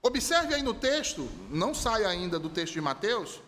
Observe 0.02 0.55
aí 0.55 0.62
no 0.62 0.75
texto, 0.75 1.28
não 1.50 1.75
sai 1.75 2.05
ainda 2.05 2.38
do 2.38 2.49
texto 2.49 2.73
de 2.73 2.81
Mateus, 2.81 3.40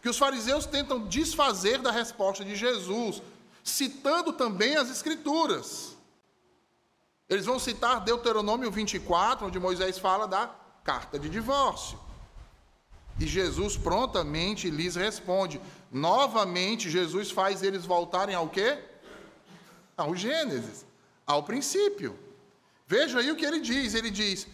que 0.00 0.08
os 0.08 0.16
fariseus 0.16 0.64
tentam 0.64 1.06
desfazer 1.06 1.78
da 1.82 1.90
resposta 1.90 2.44
de 2.44 2.56
Jesus, 2.56 3.22
citando 3.62 4.32
também 4.32 4.76
as 4.76 4.90
Escrituras. 4.90 5.96
Eles 7.28 7.44
vão 7.44 7.58
citar 7.58 8.00
Deuteronômio 8.00 8.70
24, 8.70 9.46
onde 9.46 9.60
Moisés 9.60 9.98
fala 9.98 10.26
da 10.26 10.50
carta 10.82 11.18
de 11.18 11.28
divórcio. 11.28 11.98
E 13.18 13.26
Jesus 13.26 13.76
prontamente 13.76 14.70
lhes 14.70 14.96
responde. 14.96 15.60
Novamente, 15.92 16.88
Jesus 16.88 17.30
faz 17.30 17.62
eles 17.62 17.84
voltarem 17.84 18.34
ao 18.34 18.48
quê? 18.48 18.82
Ao 20.00 20.14
Gênesis, 20.14 20.86
ao 21.26 21.42
princípio. 21.42 22.18
Veja 22.86 23.18
aí 23.18 23.30
o 23.30 23.36
que 23.36 23.44
ele 23.44 23.60
diz: 23.60 23.94
ele 23.94 24.10
diz, 24.10 24.46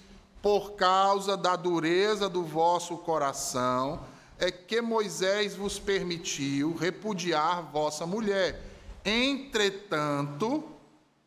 por 0.42 0.72
causa 0.72 1.36
da 1.36 1.56
dureza 1.56 2.28
do 2.28 2.42
vosso 2.44 2.96
coração, 2.98 4.04
é 4.38 4.50
que 4.50 4.80
Moisés 4.80 5.54
vos 5.54 5.78
permitiu 5.78 6.74
repudiar 6.74 7.62
vossa 7.72 8.06
mulher. 8.06 8.60
Entretanto, 9.04 10.64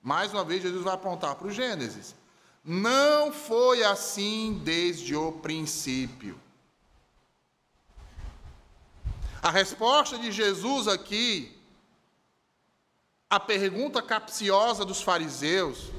mais 0.02 0.34
uma 0.34 0.44
vez, 0.44 0.62
Jesus 0.62 0.84
vai 0.84 0.94
apontar 0.94 1.36
para 1.36 1.48
o 1.48 1.52
Gênesis. 1.52 2.16
Não 2.64 3.32
foi 3.32 3.84
assim 3.84 4.62
desde 4.64 5.16
o 5.16 5.32
princípio. 5.32 6.40
A 9.42 9.50
resposta 9.50 10.18
de 10.18 10.32
Jesus 10.32 10.88
aqui, 10.88 11.59
a 13.30 13.40
pergunta 13.40 14.02
capciosa 14.02 14.84
dos 14.84 15.02
fariseus, 15.02 15.92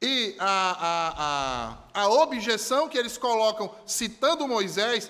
e 0.00 0.34
a, 0.36 1.76
a, 1.94 2.00
a, 2.00 2.02
a 2.02 2.08
objeção 2.08 2.88
que 2.88 2.98
eles 2.98 3.16
colocam 3.16 3.72
citando 3.86 4.48
Moisés, 4.48 5.08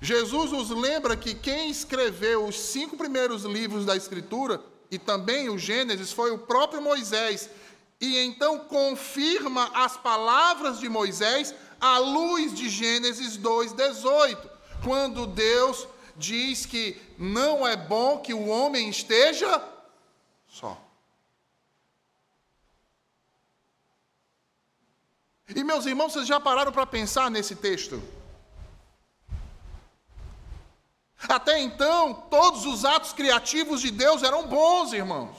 Jesus 0.00 0.50
nos 0.50 0.70
lembra 0.70 1.16
que 1.16 1.32
quem 1.32 1.70
escreveu 1.70 2.44
os 2.44 2.58
cinco 2.58 2.96
primeiros 2.96 3.44
livros 3.44 3.86
da 3.86 3.94
Escritura, 3.94 4.60
e 4.90 4.98
também 4.98 5.48
o 5.48 5.56
Gênesis, 5.56 6.12
foi 6.12 6.32
o 6.32 6.38
próprio 6.38 6.82
Moisés. 6.82 7.48
E 8.00 8.18
então 8.18 8.60
confirma 8.60 9.70
as 9.74 9.96
palavras 9.96 10.80
de 10.80 10.88
Moisés 10.88 11.54
à 11.80 11.98
luz 11.98 12.54
de 12.54 12.68
Gênesis 12.68 13.38
2,18, 13.38 14.38
quando 14.82 15.26
Deus 15.26 15.86
diz 16.18 16.66
que 16.66 17.00
não 17.16 17.66
é 17.66 17.76
bom 17.76 18.18
que 18.18 18.34
o 18.34 18.48
homem 18.48 18.90
esteja 18.90 19.62
só. 20.48 20.76
E 25.54 25.64
meus 25.64 25.86
irmãos, 25.86 26.12
vocês 26.12 26.26
já 26.26 26.38
pararam 26.38 26.72
para 26.72 26.84
pensar 26.84 27.30
nesse 27.30 27.56
texto? 27.56 28.02
Até 31.26 31.58
então, 31.60 32.14
todos 32.14 32.66
os 32.66 32.84
atos 32.84 33.12
criativos 33.12 33.80
de 33.80 33.90
Deus 33.90 34.22
eram 34.22 34.46
bons, 34.46 34.92
irmãos. 34.92 35.36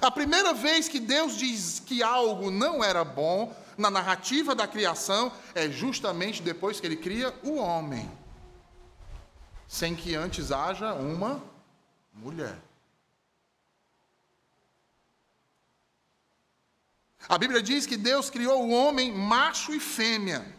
A 0.00 0.10
primeira 0.10 0.54
vez 0.54 0.88
que 0.88 0.98
Deus 0.98 1.36
diz 1.36 1.78
que 1.78 2.02
algo 2.02 2.50
não 2.50 2.82
era 2.82 3.04
bom 3.04 3.54
na 3.76 3.90
narrativa 3.90 4.54
da 4.54 4.66
criação 4.66 5.32
é 5.54 5.68
justamente 5.68 6.42
depois 6.42 6.80
que 6.80 6.86
ele 6.86 6.96
cria 6.96 7.34
o 7.42 7.56
homem, 7.56 8.10
sem 9.66 9.94
que 9.94 10.14
antes 10.14 10.52
haja 10.52 10.92
uma 10.94 11.42
mulher. 12.12 12.58
A 17.28 17.38
Bíblia 17.38 17.62
diz 17.62 17.86
que 17.86 17.96
Deus 17.96 18.28
criou 18.28 18.64
o 18.64 18.70
homem 18.70 19.12
macho 19.12 19.72
e 19.72 19.80
fêmea, 19.80 20.54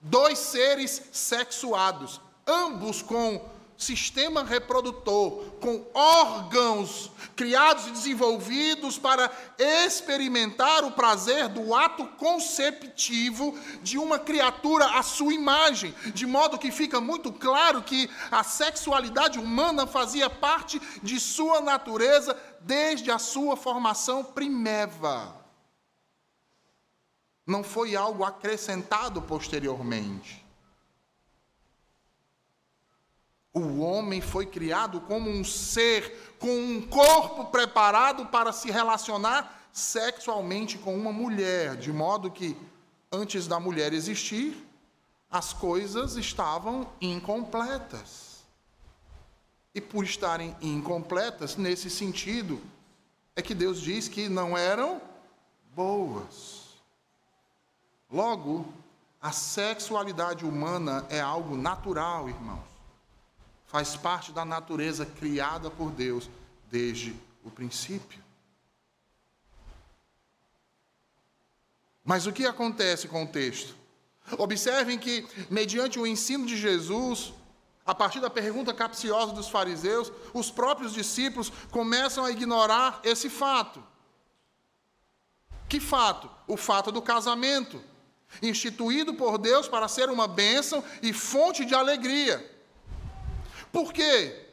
dois 0.00 0.38
seres 0.38 1.02
sexuados, 1.12 2.20
ambos 2.46 3.02
com 3.02 3.51
sistema 3.82 4.44
reprodutor, 4.44 5.52
com 5.60 5.84
órgãos 5.92 7.10
criados 7.34 7.86
e 7.88 7.90
desenvolvidos 7.90 8.98
para 8.98 9.30
experimentar 9.58 10.84
o 10.84 10.92
prazer 10.92 11.48
do 11.48 11.74
ato 11.74 12.06
conceptivo 12.16 13.58
de 13.82 13.98
uma 13.98 14.18
criatura 14.18 14.86
à 14.98 15.02
sua 15.02 15.34
imagem, 15.34 15.94
de 16.14 16.26
modo 16.26 16.58
que 16.58 16.70
fica 16.70 17.00
muito 17.00 17.32
claro 17.32 17.82
que 17.82 18.08
a 18.30 18.44
sexualidade 18.44 19.38
humana 19.38 19.86
fazia 19.86 20.30
parte 20.30 20.80
de 21.02 21.18
sua 21.18 21.60
natureza 21.60 22.36
desde 22.60 23.10
a 23.10 23.18
sua 23.18 23.56
formação 23.56 24.22
primeva 24.24 25.42
não 27.46 27.62
foi 27.62 27.96
algo 27.96 28.24
acrescentado 28.24 29.20
posteriormente. 29.20 30.41
O 33.54 33.80
homem 33.80 34.20
foi 34.20 34.46
criado 34.46 35.00
como 35.02 35.28
um 35.28 35.44
ser 35.44 36.36
com 36.38 36.48
um 36.48 36.80
corpo 36.80 37.44
preparado 37.46 38.26
para 38.26 38.52
se 38.52 38.70
relacionar 38.70 39.68
sexualmente 39.72 40.78
com 40.78 40.96
uma 40.96 41.12
mulher, 41.12 41.76
de 41.76 41.92
modo 41.92 42.30
que 42.30 42.56
antes 43.10 43.46
da 43.46 43.60
mulher 43.60 43.92
existir, 43.92 44.56
as 45.30 45.52
coisas 45.52 46.16
estavam 46.16 46.88
incompletas. 47.00 48.42
E 49.74 49.80
por 49.80 50.04
estarem 50.04 50.56
incompletas, 50.60 51.56
nesse 51.56 51.88
sentido, 51.88 52.60
é 53.34 53.40
que 53.40 53.54
Deus 53.54 53.80
diz 53.80 54.08
que 54.08 54.28
não 54.28 54.56
eram 54.56 55.00
boas. 55.74 56.62
Logo, 58.10 58.66
A 59.24 59.30
sexualidade 59.30 60.44
humana 60.44 61.06
é 61.08 61.20
algo 61.20 61.56
natural, 61.56 62.28
irmãos. 62.28 62.71
Faz 63.72 63.96
parte 63.96 64.32
da 64.32 64.44
natureza 64.44 65.06
criada 65.06 65.70
por 65.70 65.90
Deus 65.90 66.28
desde 66.70 67.16
o 67.42 67.50
princípio. 67.50 68.22
Mas 72.04 72.26
o 72.26 72.32
que 72.32 72.44
acontece 72.44 73.08
com 73.08 73.24
o 73.24 73.26
texto? 73.26 73.74
Observem 74.36 74.98
que, 74.98 75.26
mediante 75.48 75.98
o 75.98 76.06
ensino 76.06 76.44
de 76.44 76.54
Jesus, 76.54 77.32
a 77.86 77.94
partir 77.94 78.20
da 78.20 78.28
pergunta 78.28 78.74
capciosa 78.74 79.32
dos 79.32 79.48
fariseus, 79.48 80.12
os 80.34 80.50
próprios 80.50 80.92
discípulos 80.92 81.50
começam 81.70 82.26
a 82.26 82.30
ignorar 82.30 83.00
esse 83.02 83.30
fato. 83.30 83.82
Que 85.66 85.80
fato? 85.80 86.30
O 86.46 86.58
fato 86.58 86.92
do 86.92 87.00
casamento, 87.00 87.82
instituído 88.42 89.14
por 89.14 89.38
Deus 89.38 89.66
para 89.66 89.88
ser 89.88 90.10
uma 90.10 90.28
bênção 90.28 90.84
e 91.02 91.14
fonte 91.14 91.64
de 91.64 91.74
alegria. 91.74 92.51
Por 93.72 93.92
quê? 93.92 94.48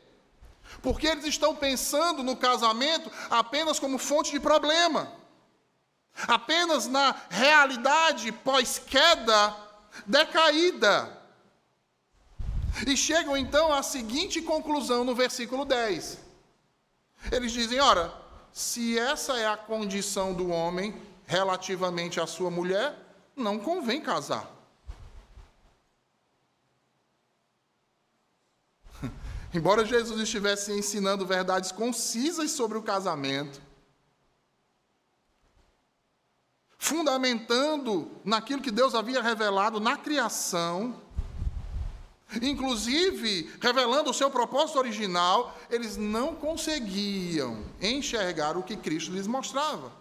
Porque 0.82 1.08
eles 1.08 1.26
estão 1.26 1.56
pensando 1.56 2.24
no 2.24 2.38
casamento 2.38 3.12
apenas 3.30 3.80
como 3.80 3.98
fonte 3.98 4.32
de 4.32 4.40
problema, 4.40 5.12
apenas 6.28 6.88
na 6.88 7.14
realidade 7.30 8.32
pós-queda 8.32 9.56
decaída. 10.06 11.18
E 12.88 12.96
chegam 12.96 13.36
então 13.36 13.74
à 13.74 13.84
seguinte 13.84 14.42
conclusão 14.42 15.04
no 15.04 15.14
versículo 15.14 15.66
10. 15.66 16.20
Eles 17.32 17.52
dizem: 17.52 17.80
ora, 17.82 18.14
se 18.54 18.98
essa 18.98 19.38
é 19.38 19.48
a 19.48 19.58
condição 19.58 20.34
do 20.34 20.50
homem 20.50 21.02
relativamente 21.26 22.22
à 22.22 22.26
sua 22.26 22.50
mulher, 22.50 22.98
não 23.36 23.60
convém 23.60 24.00
casar. 24.00 24.59
Embora 29.54 29.86
Jesus 29.86 30.22
estivesse 30.22 30.72
ensinando 30.72 31.26
verdades 31.26 31.72
concisas 31.72 32.52
sobre 32.52 32.78
o 32.78 32.84
casamento, 32.84 33.60
fundamentando 36.78 38.12
naquilo 38.24 38.62
que 38.62 38.72
Deus 38.72 38.94
havia 38.94 39.22
revelado 39.22 39.80
na 39.80 39.98
criação, 39.98 41.02
inclusive 42.42 43.52
revelando 43.60 44.12
o 44.12 44.14
seu 44.14 44.30
propósito 44.30 44.78
original, 44.78 45.58
eles 45.70 45.98
não 45.98 46.36
conseguiam 46.36 47.66
enxergar 47.82 48.56
o 48.56 48.64
que 48.64 48.78
Cristo 48.78 49.12
lhes 49.12 49.26
mostrava. 49.26 49.92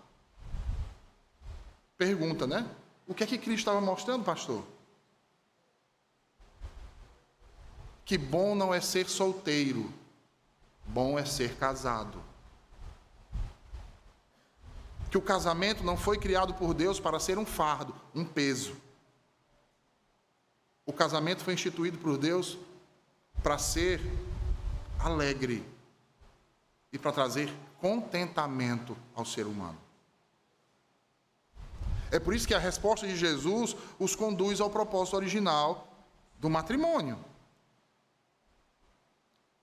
Pergunta, 1.96 2.46
né? 2.46 2.66
O 3.06 3.14
que 3.14 3.24
é 3.24 3.26
que 3.26 3.38
Cristo 3.38 3.61
estava 3.61 3.80
mostrando, 3.80 4.24
pastor? 4.24 4.62
Que 8.09 8.16
bom 8.16 8.55
não 8.55 8.73
é 8.73 8.81
ser 8.81 9.07
solteiro, 9.07 9.92
bom 10.87 11.18
é 11.18 11.27
ser 11.27 11.57
casado. 11.57 12.23
Que 15.11 15.18
o 15.18 15.21
casamento 15.21 15.85
não 15.85 15.94
foi 15.94 16.16
criado 16.16 16.55
por 16.55 16.73
Deus 16.73 16.99
para 16.99 17.21
ser 17.21 17.37
um 17.37 17.44
fardo, 17.44 17.94
um 18.14 18.25
peso. 18.25 18.75
O 20.87 20.92
casamento 20.94 21.44
foi 21.44 21.53
instituído 21.53 21.99
por 21.99 22.16
Deus 22.16 22.57
para 23.42 23.59
ser 23.59 24.01
alegre 24.99 25.62
e 26.90 26.99
para 26.99 27.12
trazer 27.12 27.53
contentamento 27.79 28.97
ao 29.14 29.27
ser 29.27 29.44
humano. 29.47 29.77
É 32.11 32.18
por 32.18 32.35
isso 32.35 32.49
que 32.49 32.55
a 32.55 32.59
resposta 32.59 33.07
de 33.07 33.14
Jesus 33.14 33.77
os 33.99 34.16
conduz 34.16 34.62
ao 34.62 34.71
propósito 34.71 35.14
original 35.14 35.87
do 36.38 36.49
matrimônio. 36.49 37.28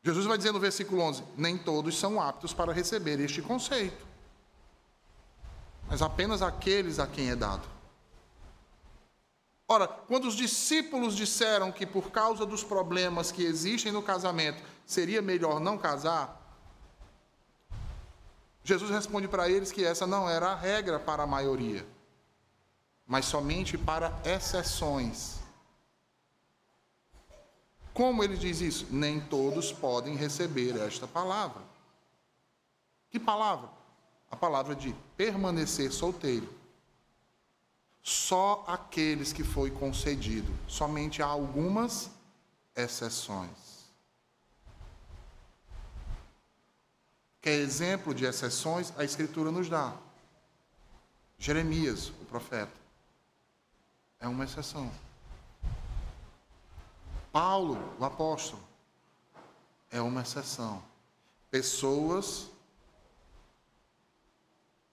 Jesus 0.05 0.27
vai 0.27 0.37
dizer 0.37 0.51
no 0.51 0.59
versículo 0.59 1.01
11: 1.01 1.23
Nem 1.35 1.57
todos 1.57 1.97
são 1.97 2.21
aptos 2.21 2.53
para 2.53 2.71
receber 2.71 3.19
este 3.19 3.41
conceito, 3.41 4.05
mas 5.87 5.99
apenas 5.99 6.43
aqueles 6.43 6.99
a 6.99 7.07
quem 7.07 7.31
é 7.31 7.35
dado. 7.35 7.67
Ora, 9.67 9.87
quando 9.87 10.27
os 10.27 10.35
discípulos 10.35 11.15
disseram 11.15 11.71
que 11.71 11.87
por 11.87 12.11
causa 12.11 12.45
dos 12.45 12.63
problemas 12.63 13.31
que 13.31 13.43
existem 13.43 13.91
no 13.91 14.03
casamento 14.03 14.61
seria 14.85 15.23
melhor 15.23 15.59
não 15.59 15.75
casar, 15.75 16.39
Jesus 18.63 18.91
responde 18.91 19.27
para 19.27 19.49
eles 19.49 19.71
que 19.71 19.83
essa 19.83 20.05
não 20.05 20.29
era 20.29 20.49
a 20.49 20.55
regra 20.55 20.99
para 20.99 21.23
a 21.23 21.27
maioria, 21.27 21.83
mas 23.07 23.25
somente 23.25 23.75
para 23.75 24.13
exceções. 24.23 25.44
Como 27.95 28.21
ele 28.21 28.35
diz 28.35 28.59
isso? 28.59 28.87
Nem 28.91 29.21
todos 29.21 29.71
podem 29.71 30.17
receber 30.17 30.75
esta 30.75 31.07
palavra. 31.07 31.63
Que 33.09 33.17
palavra? 33.17 33.69
A 34.29 34.35
palavra 34.35 34.75
de 34.75 34.93
permanecer 35.15 35.93
solteiro 35.93 36.53
só 38.03 38.65
aqueles 38.67 39.31
que 39.31 39.45
foi 39.45 39.71
concedido. 39.71 40.53
Somente 40.67 41.23
há 41.23 41.25
algumas 41.25 42.11
exceções. 42.75 43.85
Que 47.39 47.49
exemplo 47.49 48.13
de 48.13 48.25
exceções 48.25 48.91
a 48.97 49.05
Escritura 49.05 49.51
nos 49.51 49.69
dá? 49.69 49.95
Jeremias, 51.39 52.09
o 52.09 52.25
profeta, 52.25 52.75
é 54.19 54.27
uma 54.27 54.43
exceção. 54.43 54.91
Paulo, 57.35 57.77
o 57.99 58.05
apóstolo, 58.05 58.63
é 59.91 59.99
uma 59.99 60.21
exceção. 60.21 60.81
Pessoas 61.51 62.49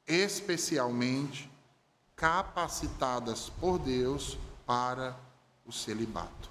especialmente 0.04 1.48
capacitadas 2.16 3.48
por 3.48 3.78
Deus 3.78 4.36
para 4.66 5.16
o 5.64 5.70
celibato. 5.70 6.50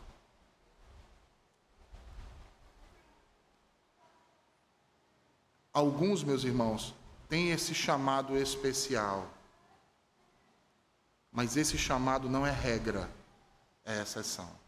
Alguns, 5.74 6.24
meus 6.24 6.46
irmãos, 6.46 6.96
têm 7.28 7.52
esse 7.52 7.76
chamado 7.76 8.38
especial. 8.38 9.30
Mas 11.30 11.58
esse 11.58 11.78
chamado 11.78 12.30
não 12.30 12.48
é 12.48 12.52
regra, 12.52 13.12
é 13.84 14.02
exceção. 14.02 14.61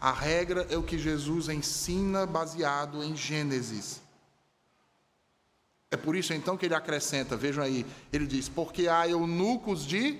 A 0.00 0.12
regra 0.12 0.66
é 0.70 0.76
o 0.76 0.82
que 0.82 0.98
Jesus 0.98 1.48
ensina 1.48 2.26
baseado 2.26 3.02
em 3.02 3.16
Gênesis 3.16 4.00
é 5.90 5.96
por 5.96 6.16
isso 6.16 6.34
então 6.34 6.56
que 6.56 6.66
ele 6.66 6.74
acrescenta, 6.74 7.36
vejam 7.36 7.62
aí, 7.62 7.86
ele 8.12 8.26
diz: 8.26 8.48
Porque 8.48 8.88
há 8.88 9.08
eunucos 9.08 9.84
de 9.86 10.18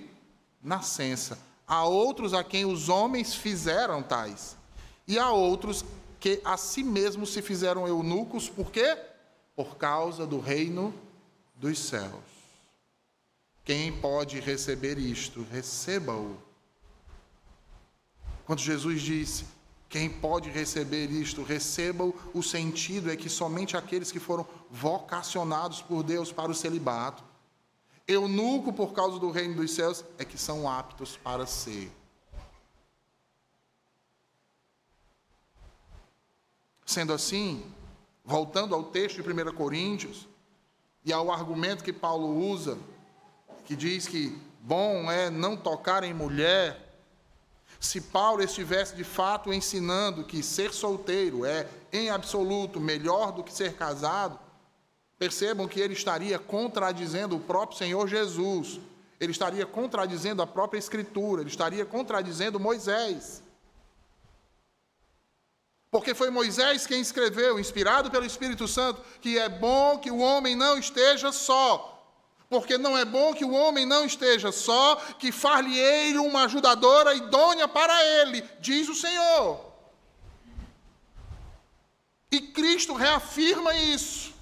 nascença, 0.63 1.37
há 1.67 1.83
outros 1.85 2.33
a 2.33 2.43
quem 2.43 2.65
os 2.65 2.89
homens 2.89 3.35
fizeram 3.35 4.01
tais, 4.01 4.57
e 5.07 5.19
há 5.19 5.29
outros 5.31 5.83
que 6.19 6.41
a 6.43 6.57
si 6.57 6.83
mesmos 6.83 7.33
se 7.33 7.41
fizeram 7.41 7.87
eunucos, 7.87 8.49
por 8.49 8.71
quê? 8.71 8.97
Por 9.55 9.77
causa 9.77 10.25
do 10.25 10.39
reino 10.39 10.93
dos 11.55 11.77
céus. 11.79 12.23
Quem 13.63 13.91
pode 13.91 14.39
receber 14.39 14.97
isto, 14.97 15.45
receba-o. 15.51 16.37
Quando 18.45 18.61
Jesus 18.61 19.01
disse: 19.01 19.45
quem 19.89 20.09
pode 20.09 20.49
receber 20.49 21.09
isto, 21.09 21.43
recebam 21.43 22.13
o 22.33 22.43
sentido 22.43 23.09
é 23.09 23.15
que 23.15 23.29
somente 23.29 23.77
aqueles 23.77 24.11
que 24.11 24.19
foram 24.19 24.45
vocacionados 24.69 25.81
por 25.81 26.03
Deus 26.03 26.31
para 26.31 26.51
o 26.51 26.55
celibato, 26.55 27.23
eunuco 28.05 28.73
por 28.73 28.93
causa 28.93 29.17
do 29.17 29.31
reino 29.31 29.55
dos 29.55 29.71
céus, 29.71 30.03
é 30.17 30.25
que 30.25 30.37
são 30.37 30.69
aptos 30.69 31.15
para 31.17 31.45
ser. 31.45 31.89
Sendo 36.85 37.13
assim, 37.13 37.65
voltando 38.25 38.75
ao 38.75 38.83
texto 38.83 39.21
de 39.21 39.29
1 39.29 39.53
Coríntios 39.53 40.27
e 41.03 41.13
ao 41.13 41.31
argumento 41.31 41.83
que 41.83 41.93
Paulo 41.93 42.49
usa, 42.49 42.77
que 43.65 43.75
diz 43.75 44.07
que 44.07 44.37
bom 44.61 45.09
é 45.09 45.29
não 45.29 45.55
tocar 45.55 46.03
em 46.03 46.13
mulher, 46.13 46.86
se 47.79 48.01
Paulo 48.01 48.43
estivesse 48.43 48.95
de 48.95 49.03
fato 49.03 49.53
ensinando 49.53 50.23
que 50.23 50.41
ser 50.41 50.73
solteiro 50.73 51.45
é, 51.45 51.67
em 51.91 52.09
absoluto, 52.09 52.79
melhor 52.79 53.31
do 53.31 53.43
que 53.43 53.53
ser 53.53 53.73
casado, 53.73 54.39
percebam 55.17 55.67
que 55.67 55.79
ele 55.79 55.93
estaria 55.93 56.37
contradizendo 56.39 57.35
o 57.35 57.39
próprio 57.39 57.77
Senhor 57.77 58.07
Jesus, 58.07 58.79
ele 59.19 59.31
estaria 59.31 59.65
contradizendo 59.65 60.41
a 60.41 60.47
própria 60.47 60.79
Escritura, 60.79 61.41
ele 61.41 61.49
estaria 61.49 61.85
contradizendo 61.85 62.59
Moisés. 62.59 63.43
Porque 65.89 66.13
foi 66.13 66.29
Moisés 66.29 66.85
quem 66.85 67.01
escreveu, 67.01 67.59
inspirado 67.59 68.11
pelo 68.11 68.25
Espírito 68.25 68.67
Santo, 68.67 69.01
que 69.21 69.37
é 69.37 69.49
bom 69.49 69.97
que 69.97 70.11
o 70.11 70.19
homem 70.19 70.55
não 70.55 70.77
esteja 70.77 71.31
só, 71.31 71.96
Porque 72.49 72.77
não 72.77 72.97
é 72.97 73.03
bom 73.03 73.33
que 73.33 73.43
o 73.43 73.51
homem 73.51 73.85
não 73.85 74.05
esteja 74.05 74.51
só, 74.51 74.95
que 75.19 75.31
far-lhe 75.31 75.77
ele 75.77 76.17
uma 76.17 76.45
ajudadora 76.45 77.13
idônea 77.13 77.67
para 77.67 78.03
ele, 78.21 78.41
diz 78.59 78.87
o 78.87 78.95
Senhor. 78.95 79.65
E 82.31 82.39
Cristo 82.39 82.93
reafirma 82.93 83.75
isso. 83.75 84.33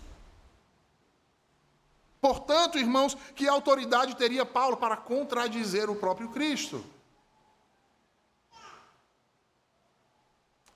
Portanto, 2.21 2.79
irmãos, 2.79 3.15
que 3.35 3.47
autoridade 3.47 4.15
teria 4.15 4.45
Paulo 4.45 4.77
para 4.77 4.97
contradizer 4.97 5.89
o 5.89 5.95
próprio 5.95 6.29
Cristo? 6.29 6.83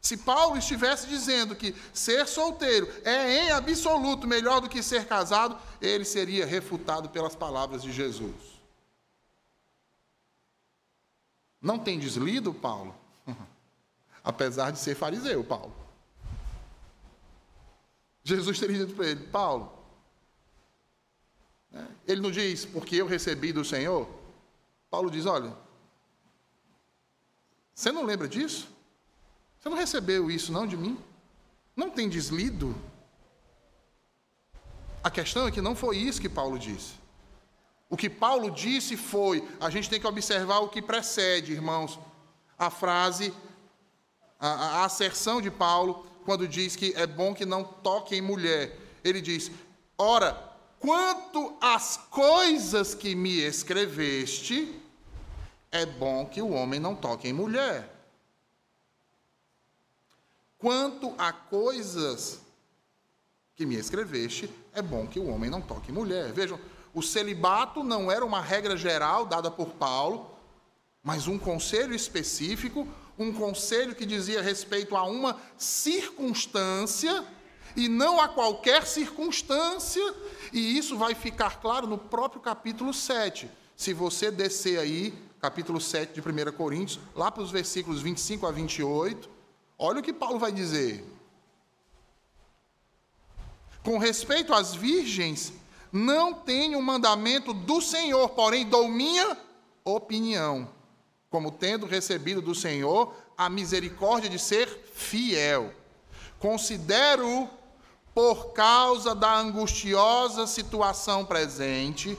Se 0.09 0.17
Paulo 0.17 0.57
estivesse 0.57 1.05
dizendo 1.05 1.55
que 1.55 1.75
ser 1.93 2.27
solteiro 2.27 2.91
é 3.05 3.45
em 3.45 3.51
absoluto 3.51 4.25
melhor 4.25 4.59
do 4.59 4.67
que 4.67 4.81
ser 4.81 5.05
casado, 5.05 5.55
ele 5.79 6.03
seria 6.03 6.47
refutado 6.47 7.09
pelas 7.09 7.35
palavras 7.35 7.83
de 7.83 7.91
Jesus. 7.91 8.59
Não 11.61 11.77
tem 11.77 11.99
deslido, 11.99 12.51
Paulo? 12.51 12.95
Apesar 14.23 14.71
de 14.71 14.79
ser 14.79 14.95
fariseu, 14.95 15.43
Paulo. 15.43 15.75
Jesus 18.23 18.57
teria 18.57 18.87
dito 18.87 18.95
para 18.95 19.09
ele: 19.09 19.27
Paulo, 19.27 19.71
né, 21.69 21.87
ele 22.07 22.19
não 22.19 22.31
diz, 22.31 22.65
porque 22.65 22.95
eu 22.95 23.05
recebi 23.05 23.53
do 23.53 23.63
Senhor. 23.63 24.09
Paulo 24.89 25.11
diz: 25.11 25.27
olha, 25.27 25.55
você 27.75 27.91
não 27.91 28.03
lembra 28.03 28.27
disso? 28.27 28.78
Você 29.59 29.69
não 29.69 29.77
recebeu 29.77 30.31
isso 30.31 30.51
não 30.51 30.65
de 30.65 30.77
mim? 30.77 30.97
Não 31.75 31.89
tem 31.89 32.07
deslido? 32.07 32.75
A 35.03 35.09
questão 35.11 35.47
é 35.47 35.51
que 35.51 35.61
não 35.61 35.75
foi 35.75 35.97
isso 35.97 36.21
que 36.21 36.29
Paulo 36.29 36.57
disse. 36.57 36.93
O 37.89 37.97
que 37.97 38.09
Paulo 38.09 38.51
disse 38.51 38.95
foi: 38.95 39.47
a 39.59 39.69
gente 39.69 39.89
tem 39.89 39.99
que 39.99 40.07
observar 40.07 40.59
o 40.59 40.69
que 40.69 40.81
precede, 40.81 41.53
irmãos. 41.53 41.99
A 42.57 42.69
frase, 42.69 43.33
a, 44.39 44.47
a 44.47 44.85
asserção 44.85 45.41
de 45.41 45.49
Paulo, 45.49 46.05
quando 46.25 46.47
diz 46.47 46.75
que 46.75 46.93
é 46.95 47.07
bom 47.07 47.33
que 47.33 47.45
não 47.45 47.63
toque 47.63 48.15
em 48.15 48.21
mulher. 48.21 48.77
Ele 49.03 49.21
diz: 49.21 49.51
ora, 49.97 50.33
quanto 50.79 51.57
às 51.59 51.97
coisas 51.97 52.93
que 52.93 53.15
me 53.15 53.39
escreveste, 53.39 54.79
é 55.71 55.85
bom 55.85 56.25
que 56.25 56.41
o 56.41 56.51
homem 56.51 56.79
não 56.79 56.95
toque 56.95 57.27
em 57.27 57.33
mulher. 57.33 57.98
Quanto 60.59 61.15
a 61.17 61.31
coisas 61.31 62.41
que 63.55 63.65
me 63.65 63.75
escreveste, 63.75 64.49
é 64.73 64.81
bom 64.81 65.07
que 65.07 65.19
o 65.19 65.27
homem 65.27 65.49
não 65.49 65.61
toque 65.61 65.91
mulher. 65.91 66.33
Vejam, 66.33 66.59
o 66.93 67.01
celibato 67.01 67.81
não 67.81 68.11
era 68.11 68.25
uma 68.25 68.41
regra 68.41 68.75
geral 68.75 69.25
dada 69.25 69.49
por 69.49 69.69
Paulo, 69.69 70.29
mas 71.01 71.27
um 71.27 71.39
conselho 71.39 71.95
específico, 71.95 72.85
um 73.17 73.31
conselho 73.31 73.95
que 73.95 74.05
dizia 74.05 74.41
respeito 74.41 74.97
a 74.97 75.03
uma 75.03 75.39
circunstância 75.57 77.25
e 77.75 77.87
não 77.87 78.19
a 78.19 78.27
qualquer 78.27 78.85
circunstância, 78.85 80.13
e 80.51 80.77
isso 80.77 80.97
vai 80.97 81.15
ficar 81.15 81.61
claro 81.61 81.87
no 81.87 81.97
próprio 81.97 82.41
capítulo 82.41 82.93
7. 82.93 83.49
Se 83.77 83.93
você 83.93 84.29
descer 84.29 84.77
aí, 84.77 85.13
capítulo 85.39 85.79
7 85.79 86.19
de 86.19 86.19
1 86.19 86.51
Coríntios, 86.51 86.99
lá 87.15 87.31
para 87.31 87.43
os 87.43 87.51
versículos 87.51 88.01
25 88.01 88.45
a 88.45 88.51
28, 88.51 89.38
Olha 89.81 90.01
o 90.01 90.03
que 90.03 90.11
Paulo 90.11 90.37
vai 90.37 90.51
dizer. 90.51 91.05
Com 93.81 93.97
respeito 93.97 94.53
às 94.53 94.75
virgens, 94.75 95.53
não 95.89 96.33
tenho 96.33 96.77
um 96.77 96.81
mandamento 96.81 97.53
do 97.53 97.79
Senhor, 97.79 98.27
porém 98.29 98.67
dou 98.67 98.89
minha 98.89 99.37
opinião, 99.85 100.69
como 101.29 101.49
tendo 101.49 101.85
recebido 101.85 102.41
do 102.41 102.53
Senhor 102.53 103.15
a 103.37 103.49
misericórdia 103.49 104.29
de 104.29 104.37
ser 104.37 104.67
fiel. 104.93 105.73
Considero, 106.39 107.49
por 108.13 108.51
causa 108.51 109.15
da 109.15 109.33
angustiosa 109.33 110.45
situação 110.45 111.25
presente, 111.25 112.17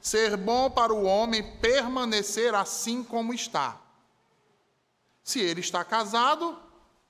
ser 0.00 0.36
bom 0.36 0.70
para 0.70 0.94
o 0.94 1.02
homem 1.02 1.42
permanecer 1.58 2.54
assim 2.54 3.02
como 3.02 3.34
está. 3.34 3.80
Se 5.24 5.40
ele 5.40 5.60
está 5.60 5.84
casado, 5.84 6.61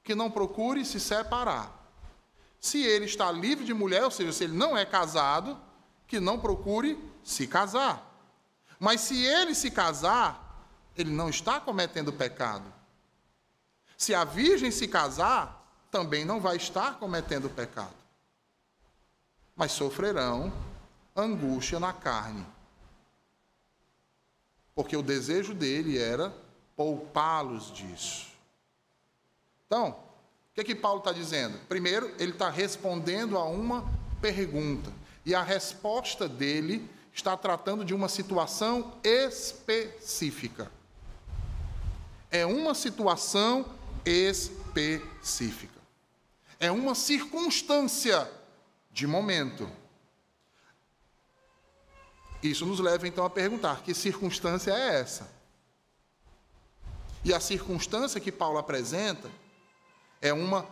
que 0.03 0.15
não 0.15 0.31
procure 0.31 0.85
se 0.85 0.99
separar. 0.99 1.71
Se 2.61 2.83
ele 2.83 3.07
está 3.07 3.31
livre 3.31 3.65
de 3.65 3.75
mulher, 3.75 4.05
ou 4.05 4.11
seja, 4.11 4.33
se 4.33 4.45
ele 4.45 4.57
não 4.57 4.77
é 4.77 4.85
casado, 4.85 5.59
que 6.07 6.21
não 6.21 6.39
procure 6.39 6.99
se 7.25 7.47
casar. 7.47 8.09
Mas 8.79 9.01
se 9.01 9.25
ele 9.25 9.55
se 9.55 9.71
casar, 9.71 10.67
ele 10.97 11.11
não 11.11 11.29
está 11.29 11.61
cometendo 11.61 12.13
pecado. 12.13 12.73
Se 13.97 14.15
a 14.15 14.25
virgem 14.25 14.71
se 14.71 14.89
casar, 14.89 15.63
também 15.91 16.25
não 16.25 16.41
vai 16.41 16.57
estar 16.57 16.99
cometendo 16.99 17.49
pecado. 17.49 17.95
Mas 19.55 19.73
sofrerão 19.73 20.53
angústia 21.15 21.79
na 21.79 21.93
carne. 21.93 22.45
Porque 24.75 24.97
o 24.97 25.03
desejo 25.03 25.55
dele 25.55 25.99
era 25.99 26.35
poupá-los 26.75 27.73
disso. 27.73 28.32
Então, 29.73 29.89
o 29.89 30.55
que, 30.55 30.61
é 30.61 30.65
que 30.65 30.75
Paulo 30.75 30.99
está 30.99 31.13
dizendo? 31.13 31.59
Primeiro, 31.67 32.15
ele 32.19 32.33
está 32.33 32.51
respondendo 32.51 33.39
a 33.39 33.45
uma 33.47 33.91
pergunta. 34.21 34.93
E 35.25 35.35
a 35.35 35.43
resposta 35.43 36.29
dele 36.29 36.87
está 37.11 37.39
tratando 37.39 37.83
de 37.83 37.95
uma 37.95 38.07
situação 38.07 38.93
específica. 39.03 40.71
É 42.31 42.45
uma 42.45 42.75
situação 42.75 43.65
específica. 44.05 45.81
É 46.61 46.71
uma 46.71 46.95
circunstância 46.95 48.31
de 48.91 49.07
momento. 49.07 49.67
Isso 52.43 52.67
nos 52.67 52.79
leva 52.79 53.09
então 53.09 53.25
a 53.25 53.31
perguntar: 53.31 53.81
que 53.83 53.95
circunstância 53.95 54.71
é 54.71 55.01
essa? 55.01 55.33
E 57.25 57.33
a 57.33 57.41
circunstância 57.41 58.21
que 58.21 58.31
Paulo 58.31 58.59
apresenta 58.59 59.41
é 60.23 60.33
uma 60.33 60.67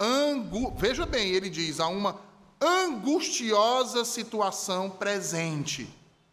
angu... 0.00 0.74
veja 0.76 1.06
bem, 1.06 1.28
ele 1.28 1.48
diz, 1.48 1.78
há 1.78 1.86
uma 1.86 2.18
angustiosa 2.60 4.04
situação 4.04 4.90
presente, 4.90 5.88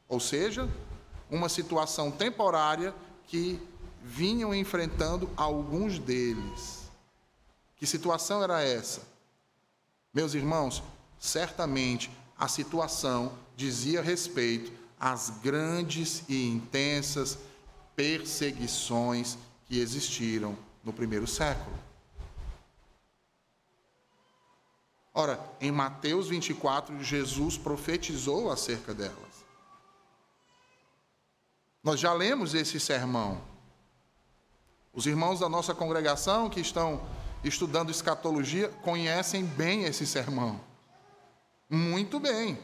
ou 0.08 0.20
seja, 0.20 0.68
uma 1.30 1.50
situação 1.50 2.10
temporária 2.10 2.96
que 3.28 3.60
vinham 4.02 4.56
enfrentando 4.56 5.30
alguns 5.36 6.00
deles. 6.00 6.90
Que 7.76 7.86
situação 7.86 8.42
era 8.42 8.64
essa? 8.64 9.02
Meus 10.14 10.34
irmãos, 10.34 10.82
certamente 11.20 12.10
a 12.38 12.48
situação 12.48 13.34
dizia 13.56 14.02
respeito 14.02 14.72
às 15.00 15.30
grandes 15.30 16.24
e 16.30 16.48
intensas 16.48 17.38
perseguições 17.96 19.38
que 19.66 19.80
existiram 19.80 20.58
no 20.84 20.94
primeiro 20.94 21.28
século. 21.28 21.85
Ora, 25.18 25.40
em 25.62 25.72
Mateus 25.72 26.28
24, 26.28 27.02
Jesus 27.02 27.58
profetizou 27.58 28.52
acerca 28.52 28.94
delas. 28.94 29.46
Nós 31.82 32.02
já 32.02 32.12
lemos 32.12 32.54
esse 32.54 32.82
sermão. 32.82 33.42
Os 34.92 35.06
irmãos 35.06 35.40
da 35.40 35.48
nossa 35.48 35.74
congregação 35.74 36.50
que 36.50 36.60
estão 36.60 37.02
estudando 37.46 37.92
escatologia 37.92 38.68
conhecem 38.82 39.46
bem 39.46 39.86
esse 39.86 40.06
sermão. 40.06 40.60
Muito 41.70 42.20
bem. 42.20 42.60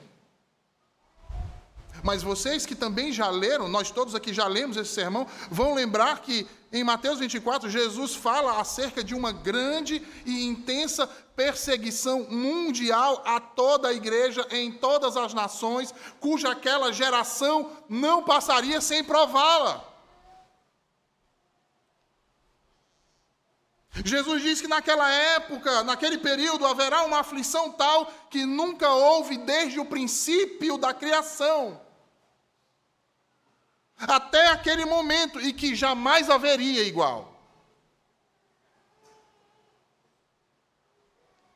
Mas 2.03 2.23
vocês 2.23 2.65
que 2.65 2.75
também 2.75 3.11
já 3.11 3.29
leram, 3.29 3.67
nós 3.67 3.91
todos 3.91 4.15
aqui 4.15 4.33
já 4.33 4.47
lemos 4.47 4.77
esse 4.77 4.93
sermão, 4.93 5.27
vão 5.49 5.73
lembrar 5.73 6.21
que 6.21 6.47
em 6.71 6.85
Mateus 6.85 7.19
24, 7.19 7.69
Jesus 7.69 8.15
fala 8.15 8.61
acerca 8.61 9.03
de 9.03 9.13
uma 9.13 9.33
grande 9.33 10.01
e 10.25 10.45
intensa 10.45 11.05
perseguição 11.35 12.27
mundial 12.29 13.21
a 13.25 13.41
toda 13.41 13.89
a 13.89 13.93
igreja 13.93 14.47
em 14.51 14.71
todas 14.71 15.17
as 15.17 15.33
nações, 15.33 15.93
cuja 16.21 16.51
aquela 16.51 16.93
geração 16.93 17.71
não 17.89 18.23
passaria 18.23 18.79
sem 18.79 19.03
prová-la. 19.03 19.83
Jesus 24.05 24.41
diz 24.41 24.61
que 24.61 24.69
naquela 24.69 25.11
época, 25.11 25.83
naquele 25.83 26.17
período, 26.17 26.65
haverá 26.65 27.03
uma 27.03 27.19
aflição 27.19 27.69
tal 27.69 28.09
que 28.29 28.45
nunca 28.45 28.89
houve 28.89 29.35
desde 29.37 29.77
o 29.77 29.85
princípio 29.85 30.77
da 30.77 30.93
criação 30.93 31.90
até 34.07 34.47
aquele 34.47 34.85
momento 34.85 35.39
e 35.39 35.53
que 35.53 35.75
jamais 35.75 36.29
haveria 36.29 36.83
igual. 36.83 37.31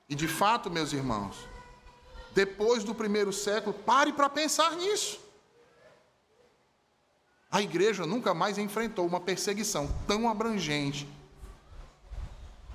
E 0.07 0.15
de 0.15 0.27
fato, 0.27 0.69
meus 0.69 0.93
irmãos, 0.93 1.35
depois 2.33 2.83
do 2.83 2.93
primeiro 2.93 3.33
século, 3.33 3.73
pare 3.73 4.13
para 4.13 4.29
pensar 4.29 4.75
nisso. 4.75 5.19
A 7.49 7.61
igreja 7.61 8.05
nunca 8.05 8.33
mais 8.33 8.57
enfrentou 8.57 9.07
uma 9.07 9.19
perseguição 9.19 9.87
tão 10.05 10.29
abrangente 10.29 11.07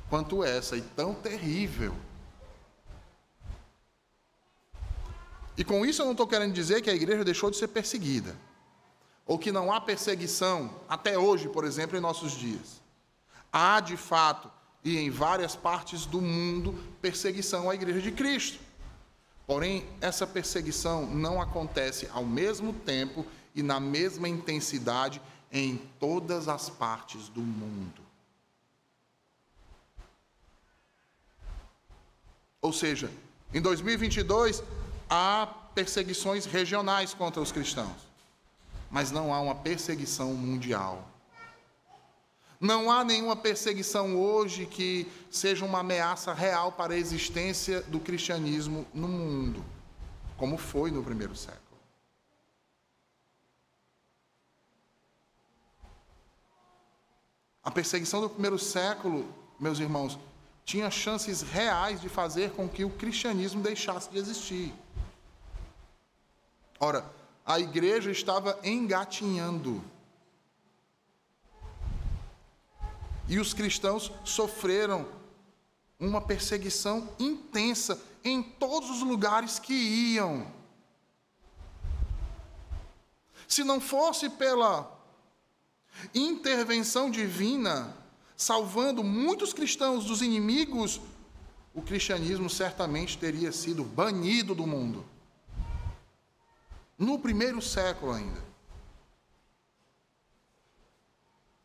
quanto 0.08 0.42
essa 0.42 0.76
e 0.76 0.80
tão 0.80 1.14
terrível. 1.14 1.94
E 5.56 5.62
com 5.62 5.84
isso 5.84 6.00
eu 6.00 6.06
não 6.06 6.12
estou 6.12 6.26
querendo 6.26 6.54
dizer 6.54 6.80
que 6.80 6.88
a 6.88 6.94
igreja 6.94 7.22
deixou 7.22 7.50
de 7.50 7.58
ser 7.58 7.68
perseguida, 7.68 8.34
ou 9.30 9.38
que 9.38 9.52
não 9.52 9.72
há 9.72 9.80
perseguição, 9.80 10.74
até 10.88 11.16
hoje, 11.16 11.48
por 11.48 11.64
exemplo, 11.64 11.96
em 11.96 12.00
nossos 12.00 12.32
dias. 12.32 12.82
Há, 13.52 13.78
de 13.78 13.96
fato, 13.96 14.50
e 14.84 14.98
em 14.98 15.08
várias 15.08 15.54
partes 15.54 16.04
do 16.04 16.20
mundo, 16.20 16.76
perseguição 17.00 17.70
à 17.70 17.74
igreja 17.76 18.00
de 18.00 18.10
Cristo. 18.10 18.58
Porém, 19.46 19.86
essa 20.00 20.26
perseguição 20.26 21.06
não 21.06 21.40
acontece 21.40 22.08
ao 22.12 22.24
mesmo 22.24 22.72
tempo 22.72 23.24
e 23.54 23.62
na 23.62 23.78
mesma 23.78 24.28
intensidade 24.28 25.22
em 25.52 25.76
todas 26.00 26.48
as 26.48 26.68
partes 26.68 27.28
do 27.28 27.40
mundo. 27.40 28.02
Ou 32.60 32.72
seja, 32.72 33.08
em 33.54 33.62
2022, 33.62 34.60
há 35.08 35.46
perseguições 35.72 36.46
regionais 36.46 37.14
contra 37.14 37.40
os 37.40 37.52
cristãos, 37.52 38.09
mas 38.90 39.10
não 39.10 39.32
há 39.32 39.40
uma 39.40 39.54
perseguição 39.54 40.34
mundial. 40.34 41.08
Não 42.60 42.90
há 42.90 43.02
nenhuma 43.02 43.36
perseguição 43.36 44.20
hoje 44.20 44.66
que 44.66 45.10
seja 45.30 45.64
uma 45.64 45.78
ameaça 45.78 46.34
real 46.34 46.72
para 46.72 46.92
a 46.92 46.98
existência 46.98 47.80
do 47.82 47.98
cristianismo 47.98 48.86
no 48.92 49.08
mundo, 49.08 49.64
como 50.36 50.58
foi 50.58 50.90
no 50.90 51.02
primeiro 51.02 51.34
século. 51.34 51.60
A 57.62 57.70
perseguição 57.70 58.20
do 58.20 58.28
primeiro 58.28 58.58
século, 58.58 59.32
meus 59.58 59.78
irmãos, 59.78 60.18
tinha 60.64 60.90
chances 60.90 61.40
reais 61.42 62.00
de 62.00 62.08
fazer 62.08 62.50
com 62.52 62.68
que 62.68 62.84
o 62.84 62.90
cristianismo 62.90 63.62
deixasse 63.62 64.10
de 64.10 64.18
existir. 64.18 64.74
Ora, 66.78 67.04
a 67.50 67.58
igreja 67.58 68.12
estava 68.12 68.56
engatinhando. 68.62 69.82
E 73.28 73.40
os 73.40 73.52
cristãos 73.52 74.12
sofreram 74.24 75.08
uma 75.98 76.20
perseguição 76.20 77.12
intensa 77.18 78.00
em 78.22 78.40
todos 78.40 78.88
os 78.88 79.02
lugares 79.02 79.58
que 79.58 79.74
iam. 79.74 80.46
Se 83.48 83.64
não 83.64 83.80
fosse 83.80 84.30
pela 84.30 84.88
intervenção 86.14 87.10
divina, 87.10 87.96
salvando 88.36 89.02
muitos 89.02 89.52
cristãos 89.52 90.04
dos 90.04 90.22
inimigos, 90.22 91.00
o 91.74 91.82
cristianismo 91.82 92.48
certamente 92.48 93.18
teria 93.18 93.50
sido 93.50 93.82
banido 93.82 94.54
do 94.54 94.68
mundo 94.68 95.04
no 97.00 97.18
primeiro 97.18 97.62
século 97.62 98.12
ainda. 98.12 98.50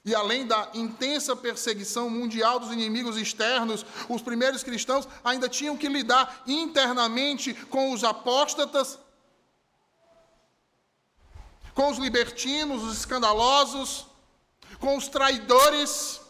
E 0.05 0.15
além 0.15 0.47
da 0.47 0.69
intensa 0.73 1.35
perseguição 1.35 2.09
mundial 2.09 2.59
dos 2.59 2.71
inimigos 2.71 3.17
externos, 3.17 3.85
os 4.07 4.21
primeiros 4.21 4.63
cristãos 4.63 5.07
ainda 5.23 5.49
tinham 5.49 5.75
que 5.75 5.89
lidar 5.89 6.43
internamente 6.47 7.53
com 7.65 7.91
os 7.91 8.03
apóstatas, 8.03 8.97
com 11.73 11.89
os 11.89 11.97
libertinos, 11.97 12.83
os 12.83 12.99
escandalosos, 12.99 14.05
com 14.79 14.95
os 14.95 15.07
traidores 15.07 16.21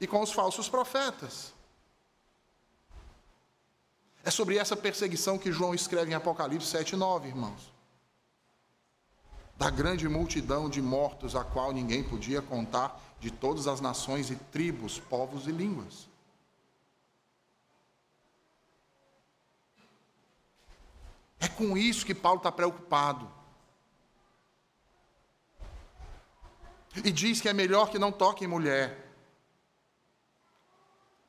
e 0.00 0.06
com 0.06 0.22
os 0.22 0.32
falsos 0.32 0.68
profetas. 0.68 1.52
É 4.28 4.30
sobre 4.30 4.58
essa 4.58 4.76
perseguição 4.76 5.38
que 5.38 5.50
João 5.50 5.74
escreve 5.74 6.10
em 6.10 6.14
Apocalipse 6.14 6.66
7, 6.66 6.94
9, 6.96 7.28
irmãos. 7.28 7.72
Da 9.56 9.70
grande 9.70 10.06
multidão 10.06 10.68
de 10.68 10.82
mortos, 10.82 11.34
a 11.34 11.42
qual 11.42 11.72
ninguém 11.72 12.04
podia 12.04 12.42
contar, 12.42 13.00
de 13.18 13.30
todas 13.30 13.66
as 13.66 13.80
nações 13.80 14.30
e 14.30 14.36
tribos, 14.36 15.00
povos 15.00 15.46
e 15.46 15.50
línguas. 15.50 16.06
É 21.40 21.48
com 21.48 21.74
isso 21.74 22.04
que 22.04 22.14
Paulo 22.14 22.36
está 22.36 22.52
preocupado. 22.52 23.26
E 26.96 27.10
diz 27.10 27.40
que 27.40 27.48
é 27.48 27.54
melhor 27.54 27.88
que 27.88 27.98
não 27.98 28.12
toque 28.12 28.44
em 28.44 28.48
mulher. 28.48 29.10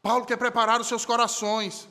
Paulo 0.02 0.26
quer 0.26 0.36
preparar 0.36 0.82
os 0.82 0.88
seus 0.88 1.06
corações. 1.06 1.88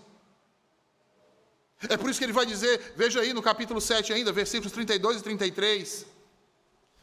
É 1.88 1.96
por 1.96 2.10
isso 2.10 2.18
que 2.18 2.24
ele 2.24 2.32
vai 2.32 2.44
dizer, 2.44 2.94
veja 2.96 3.20
aí 3.20 3.32
no 3.32 3.42
capítulo 3.42 3.80
7 3.80 4.12
ainda, 4.12 4.32
versículos 4.32 4.72
32 4.72 5.20
e 5.20 5.22
33. 5.22 6.06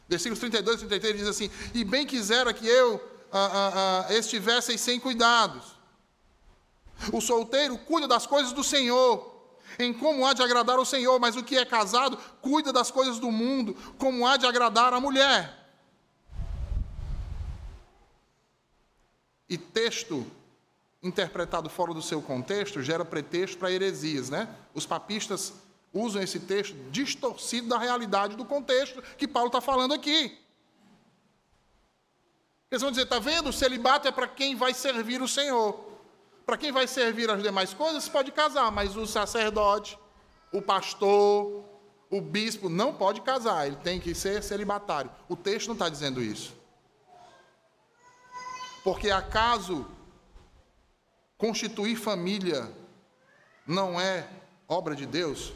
Versículos 0.08 0.38
32 0.38 0.76
e 0.76 0.78
33 0.80 1.16
diz 1.16 1.28
assim: 1.28 1.50
E 1.72 1.82
bem 1.82 2.06
quisera 2.06 2.52
que 2.52 2.66
eu 2.66 3.02
ah, 3.32 3.50
ah, 3.52 4.06
ah, 4.08 4.14
estivesse 4.14 4.76
sem 4.76 5.00
cuidados. 5.00 5.76
O 7.12 7.20
solteiro 7.20 7.78
cuida 7.78 8.06
das 8.06 8.26
coisas 8.26 8.52
do 8.52 8.62
Senhor, 8.62 9.34
em 9.78 9.92
como 9.92 10.26
há 10.26 10.32
de 10.32 10.42
agradar 10.42 10.78
o 10.78 10.84
Senhor, 10.84 11.18
mas 11.18 11.36
o 11.36 11.42
que 11.42 11.56
é 11.56 11.64
casado 11.64 12.18
cuida 12.40 12.72
das 12.72 12.90
coisas 12.90 13.18
do 13.18 13.30
mundo, 13.30 13.74
como 13.98 14.26
há 14.26 14.36
de 14.36 14.46
agradar 14.46 14.92
a 14.92 15.00
mulher. 15.00 15.54
E 19.48 19.56
texto 19.56 20.26
interpretado 21.06 21.68
fora 21.68 21.94
do 21.94 22.02
seu 22.02 22.20
contexto, 22.20 22.82
gera 22.82 23.04
pretexto 23.04 23.58
para 23.58 23.70
heresias, 23.70 24.28
né? 24.30 24.48
Os 24.74 24.84
papistas 24.84 25.52
usam 25.92 26.22
esse 26.22 26.40
texto 26.40 26.74
distorcido 26.90 27.68
da 27.68 27.78
realidade 27.78 28.36
do 28.36 28.44
contexto 28.44 29.02
que 29.16 29.26
Paulo 29.26 29.48
está 29.48 29.60
falando 29.60 29.94
aqui. 29.94 30.38
Eles 32.70 32.82
vão 32.82 32.90
dizer, 32.90 33.04
está 33.04 33.18
vendo? 33.18 33.48
O 33.48 33.52
celibato 33.52 34.08
é 34.08 34.12
para 34.12 34.26
quem 34.26 34.56
vai 34.56 34.74
servir 34.74 35.22
o 35.22 35.28
Senhor. 35.28 35.84
Para 36.44 36.56
quem 36.56 36.72
vai 36.72 36.86
servir 36.86 37.30
as 37.30 37.42
demais 37.42 37.72
coisas, 37.72 38.08
pode 38.08 38.30
casar, 38.32 38.70
mas 38.70 38.96
o 38.96 39.06
sacerdote, 39.06 39.98
o 40.52 40.60
pastor, 40.60 41.64
o 42.10 42.20
bispo 42.20 42.68
não 42.68 42.92
pode 42.92 43.20
casar, 43.20 43.66
ele 43.66 43.76
tem 43.76 43.98
que 44.00 44.14
ser 44.14 44.42
celibatário. 44.42 45.10
O 45.28 45.36
texto 45.36 45.68
não 45.68 45.74
está 45.74 45.88
dizendo 45.88 46.22
isso. 46.22 46.54
Porque 48.84 49.10
acaso 49.10 49.86
Constituir 51.38 51.96
família 51.96 52.72
não 53.66 54.00
é 54.00 54.26
obra 54.66 54.94
de 54.94 55.04
Deus? 55.04 55.52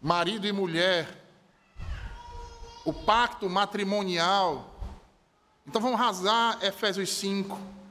Marido 0.00 0.48
e 0.48 0.52
mulher, 0.52 1.08
o 2.84 2.92
pacto 2.92 3.48
matrimonial. 3.48 4.68
Então 5.64 5.80
vamos 5.80 6.00
rasgar 6.00 6.58
Efésios 6.64 7.10
5. 7.10 7.81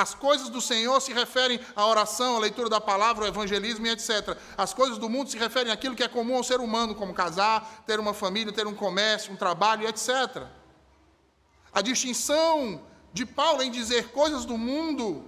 As 0.00 0.14
coisas 0.14 0.48
do 0.48 0.62
Senhor 0.62 0.98
se 1.00 1.12
referem 1.12 1.60
à 1.76 1.86
oração, 1.86 2.36
à 2.36 2.38
leitura 2.38 2.70
da 2.70 2.80
palavra, 2.80 3.24
ao 3.24 3.28
evangelismo 3.28 3.86
e 3.86 3.90
etc. 3.90 4.34
As 4.56 4.72
coisas 4.72 4.96
do 4.96 5.10
mundo 5.10 5.28
se 5.30 5.36
referem 5.36 5.70
àquilo 5.70 5.94
que 5.94 6.02
é 6.02 6.08
comum 6.08 6.36
ao 6.36 6.42
ser 6.42 6.58
humano, 6.58 6.94
como 6.94 7.12
casar, 7.12 7.84
ter 7.86 8.00
uma 8.00 8.14
família, 8.14 8.50
ter 8.50 8.66
um 8.66 8.74
comércio, 8.74 9.30
um 9.30 9.36
trabalho, 9.36 9.86
etc. 9.86 10.46
A 11.70 11.82
distinção 11.82 12.80
de 13.12 13.26
Paulo 13.26 13.62
em 13.62 13.70
dizer 13.70 14.08
coisas 14.08 14.46
do 14.46 14.56
mundo 14.56 15.22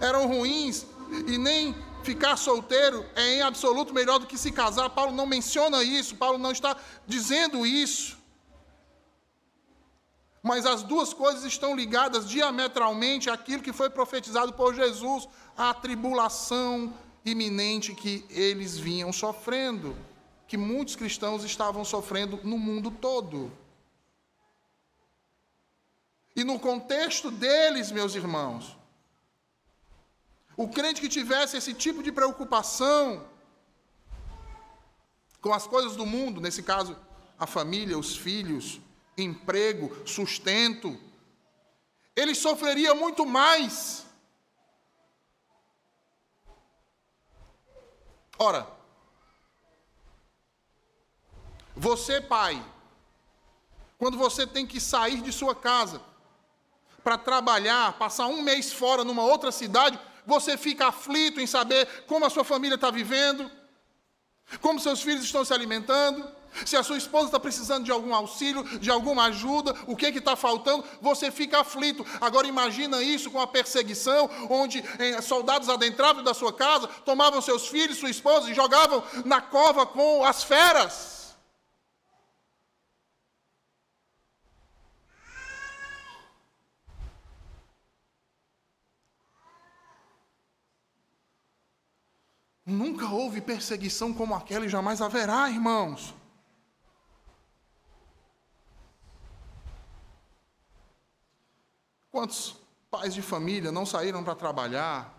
eram 0.00 0.28
ruins 0.28 0.86
e 1.26 1.36
nem 1.36 1.74
ficar 2.04 2.36
solteiro 2.36 3.04
é 3.16 3.34
em 3.34 3.42
absoluto 3.42 3.92
melhor 3.92 4.20
do 4.20 4.26
que 4.26 4.38
se 4.38 4.52
casar. 4.52 4.88
Paulo 4.90 5.10
não 5.10 5.26
menciona 5.26 5.82
isso, 5.82 6.14
Paulo 6.14 6.38
não 6.38 6.52
está 6.52 6.76
dizendo 7.08 7.66
isso. 7.66 8.21
Mas 10.42 10.66
as 10.66 10.82
duas 10.82 11.14
coisas 11.14 11.44
estão 11.44 11.76
ligadas 11.76 12.28
diametralmente 12.28 13.30
àquilo 13.30 13.62
que 13.62 13.72
foi 13.72 13.88
profetizado 13.88 14.52
por 14.54 14.74
Jesus, 14.74 15.28
à 15.56 15.72
tribulação 15.72 16.92
iminente 17.24 17.94
que 17.94 18.24
eles 18.28 18.76
vinham 18.76 19.12
sofrendo, 19.12 19.96
que 20.48 20.56
muitos 20.56 20.96
cristãos 20.96 21.44
estavam 21.44 21.84
sofrendo 21.84 22.40
no 22.42 22.58
mundo 22.58 22.90
todo. 22.90 23.52
E 26.34 26.42
no 26.42 26.58
contexto 26.58 27.30
deles, 27.30 27.92
meus 27.92 28.14
irmãos, 28.16 28.76
o 30.56 30.66
crente 30.68 31.00
que 31.00 31.08
tivesse 31.08 31.56
esse 31.56 31.72
tipo 31.72 32.02
de 32.02 32.10
preocupação 32.10 33.24
com 35.40 35.52
as 35.52 35.66
coisas 35.66 35.94
do 35.94 36.06
mundo, 36.06 36.40
nesse 36.40 36.62
caso, 36.62 36.96
a 37.38 37.46
família, 37.46 37.98
os 37.98 38.16
filhos, 38.16 38.80
emprego, 39.16 40.06
sustento. 40.06 40.98
ele 42.14 42.34
sofreria 42.34 42.94
muito 42.94 43.24
mais. 43.24 44.04
Ora, 48.38 48.66
você, 51.76 52.20
pai, 52.20 52.62
quando 53.98 54.18
você 54.18 54.46
tem 54.46 54.66
que 54.66 54.80
sair 54.80 55.22
de 55.22 55.32
sua 55.32 55.54
casa 55.54 56.02
para 57.04 57.16
trabalhar, 57.16 57.98
passar 57.98 58.26
um 58.26 58.42
mês 58.42 58.72
fora 58.72 59.04
numa 59.04 59.22
outra 59.22 59.52
cidade, 59.52 59.98
você 60.26 60.56
fica 60.56 60.88
aflito 60.88 61.40
em 61.40 61.46
saber 61.46 62.04
como 62.06 62.24
a 62.24 62.30
sua 62.30 62.44
família 62.44 62.74
está 62.74 62.90
vivendo, 62.90 63.50
como 64.60 64.80
seus 64.80 65.02
filhos 65.02 65.24
estão 65.24 65.44
se 65.44 65.52
alimentando, 65.52 66.28
se 66.64 66.76
a 66.76 66.82
sua 66.82 66.98
esposa 66.98 67.26
está 67.26 67.40
precisando 67.40 67.84
de 67.84 67.90
algum 67.90 68.14
auxílio, 68.14 68.62
de 68.78 68.90
alguma 68.90 69.24
ajuda, 69.24 69.74
o 69.86 69.96
que 69.96 70.06
está 70.06 70.36
faltando, 70.36 70.84
você 71.00 71.30
fica 71.30 71.60
aflito. 71.60 72.04
Agora 72.20 72.46
imagina 72.46 73.02
isso 73.02 73.30
com 73.30 73.40
a 73.40 73.46
perseguição, 73.46 74.28
onde 74.48 74.82
eh, 74.98 75.20
soldados 75.20 75.68
adentravam 75.68 76.22
da 76.22 76.34
sua 76.34 76.52
casa, 76.52 76.86
tomavam 77.04 77.40
seus 77.40 77.68
filhos, 77.68 77.98
sua 77.98 78.10
esposa 78.10 78.50
e 78.50 78.54
jogavam 78.54 79.02
na 79.24 79.40
cova 79.40 79.86
com 79.86 80.24
as 80.24 80.42
feras. 80.44 81.22
Nunca 92.64 93.08
houve 93.08 93.40
perseguição 93.40 94.14
como 94.14 94.34
aquela 94.34 94.64
e 94.64 94.68
jamais 94.68 95.02
haverá, 95.02 95.50
irmãos. 95.50 96.14
Quantos 102.12 102.54
pais 102.90 103.14
de 103.14 103.22
família 103.22 103.72
não 103.72 103.86
saíram 103.86 104.22
para 104.22 104.34
trabalhar, 104.34 105.12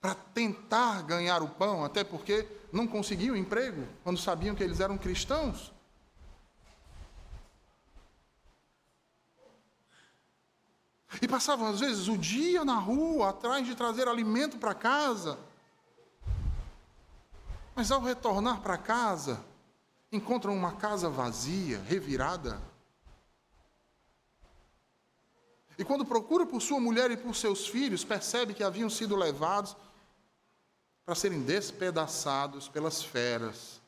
para 0.00 0.14
tentar 0.14 1.02
ganhar 1.02 1.42
o 1.42 1.48
pão, 1.50 1.84
até 1.84 2.02
porque 2.02 2.48
não 2.72 2.88
conseguiam 2.88 3.36
emprego 3.36 3.86
quando 4.02 4.18
sabiam 4.18 4.56
que 4.56 4.64
eles 4.64 4.80
eram 4.80 4.96
cristãos? 4.96 5.70
E 11.20 11.28
passavam, 11.28 11.68
às 11.68 11.80
vezes, 11.80 12.08
o 12.08 12.16
dia 12.16 12.64
na 12.64 12.78
rua 12.78 13.30
atrás 13.30 13.66
de 13.66 13.74
trazer 13.74 14.08
alimento 14.08 14.58
para 14.58 14.74
casa. 14.74 15.38
Mas 17.74 17.90
ao 17.90 18.00
retornar 18.00 18.60
para 18.60 18.78
casa, 18.78 19.44
encontram 20.10 20.54
uma 20.54 20.72
casa 20.72 21.08
vazia, 21.08 21.80
revirada. 21.82 22.60
E 25.78 25.84
quando 25.84 26.04
procura 26.04 26.46
por 26.46 26.62
sua 26.62 26.80
mulher 26.80 27.10
e 27.10 27.16
por 27.16 27.34
seus 27.34 27.66
filhos, 27.66 28.04
percebe 28.04 28.54
que 28.54 28.64
haviam 28.64 28.88
sido 28.88 29.14
levados 29.14 29.76
para 31.04 31.14
serem 31.14 31.42
despedaçados 31.42 32.68
pelas 32.68 33.02
feras. 33.02 33.80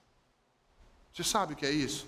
Você 1.13 1.25
sabe 1.25 1.55
o 1.55 1.57
que 1.57 1.67
é 1.67 1.71
isso? 1.71 2.07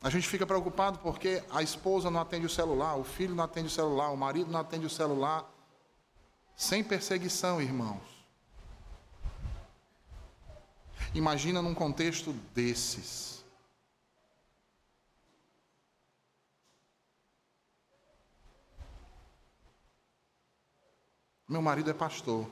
A 0.00 0.10
gente 0.10 0.26
fica 0.26 0.44
preocupado 0.44 0.98
porque 0.98 1.44
a 1.50 1.62
esposa 1.62 2.10
não 2.10 2.20
atende 2.20 2.46
o 2.46 2.50
celular, 2.50 2.96
o 2.96 3.04
filho 3.04 3.34
não 3.34 3.44
atende 3.44 3.68
o 3.68 3.70
celular, 3.70 4.10
o 4.10 4.16
marido 4.16 4.50
não 4.50 4.58
atende 4.58 4.84
o 4.84 4.90
celular. 4.90 5.48
Sem 6.56 6.82
perseguição, 6.82 7.62
irmãos. 7.62 8.11
Imagina 11.14 11.60
num 11.60 11.74
contexto 11.74 12.32
desses. 12.54 13.44
Meu 21.46 21.60
marido 21.60 21.90
é 21.90 21.94
pastor. 21.94 22.50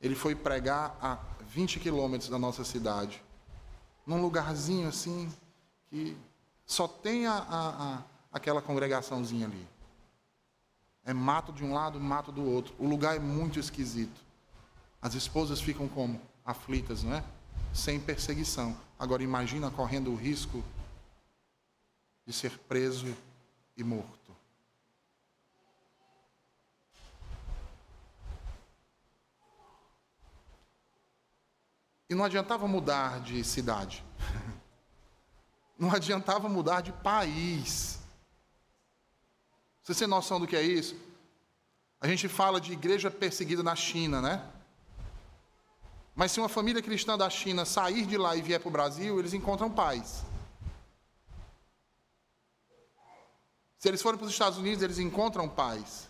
Ele 0.00 0.14
foi 0.14 0.34
pregar 0.34 0.98
a 1.00 1.18
20 1.46 1.80
quilômetros 1.80 2.28
da 2.28 2.38
nossa 2.38 2.62
cidade 2.62 3.22
num 4.06 4.20
lugarzinho 4.20 4.88
assim, 4.88 5.32
que 5.88 6.16
só 6.66 6.86
tem 6.86 7.26
a, 7.26 7.32
a, 7.32 7.68
a, 7.68 8.02
aquela 8.32 8.60
congregaçãozinha 8.60 9.46
ali. 9.46 9.66
É 11.04 11.14
mato 11.14 11.52
de 11.52 11.64
um 11.64 11.72
lado, 11.72 11.98
mato 11.98 12.30
do 12.30 12.44
outro. 12.44 12.74
O 12.78 12.86
lugar 12.86 13.16
é 13.16 13.18
muito 13.18 13.58
esquisito. 13.58 14.27
As 15.00 15.14
esposas 15.14 15.60
ficam 15.60 15.88
como? 15.88 16.20
Aflitas, 16.44 17.02
não 17.02 17.14
é? 17.14 17.24
Sem 17.72 18.00
perseguição. 18.00 18.76
Agora 18.98 19.22
imagina 19.22 19.70
correndo 19.70 20.10
o 20.10 20.16
risco 20.16 20.64
de 22.26 22.32
ser 22.32 22.58
preso 22.58 23.16
e 23.76 23.84
morto. 23.84 24.36
E 32.10 32.14
não 32.14 32.24
adiantava 32.24 32.66
mudar 32.66 33.20
de 33.20 33.44
cidade. 33.44 34.04
Não 35.78 35.94
adiantava 35.94 36.48
mudar 36.48 36.80
de 36.80 36.90
país. 36.90 38.00
Você 39.80 39.94
tem 39.94 40.08
noção 40.08 40.40
do 40.40 40.46
que 40.46 40.56
é 40.56 40.62
isso? 40.62 40.96
A 42.00 42.08
gente 42.08 42.28
fala 42.28 42.60
de 42.60 42.72
igreja 42.72 43.12
perseguida 43.12 43.62
na 43.62 43.76
China, 43.76 44.20
né? 44.20 44.44
Mas 46.18 46.32
se 46.32 46.40
uma 46.40 46.48
família 46.48 46.82
cristã 46.82 47.16
da 47.16 47.30
China 47.30 47.64
sair 47.64 48.04
de 48.04 48.18
lá 48.18 48.34
e 48.34 48.42
vier 48.42 48.58
para 48.58 48.68
o 48.68 48.72
Brasil, 48.72 49.20
eles 49.20 49.34
encontram 49.34 49.70
paz. 49.70 50.24
Se 53.78 53.88
eles 53.88 54.02
forem 54.02 54.18
para 54.18 54.26
os 54.26 54.32
Estados 54.32 54.58
Unidos, 54.58 54.82
eles 54.82 54.98
encontram 54.98 55.48
paz. 55.48 56.08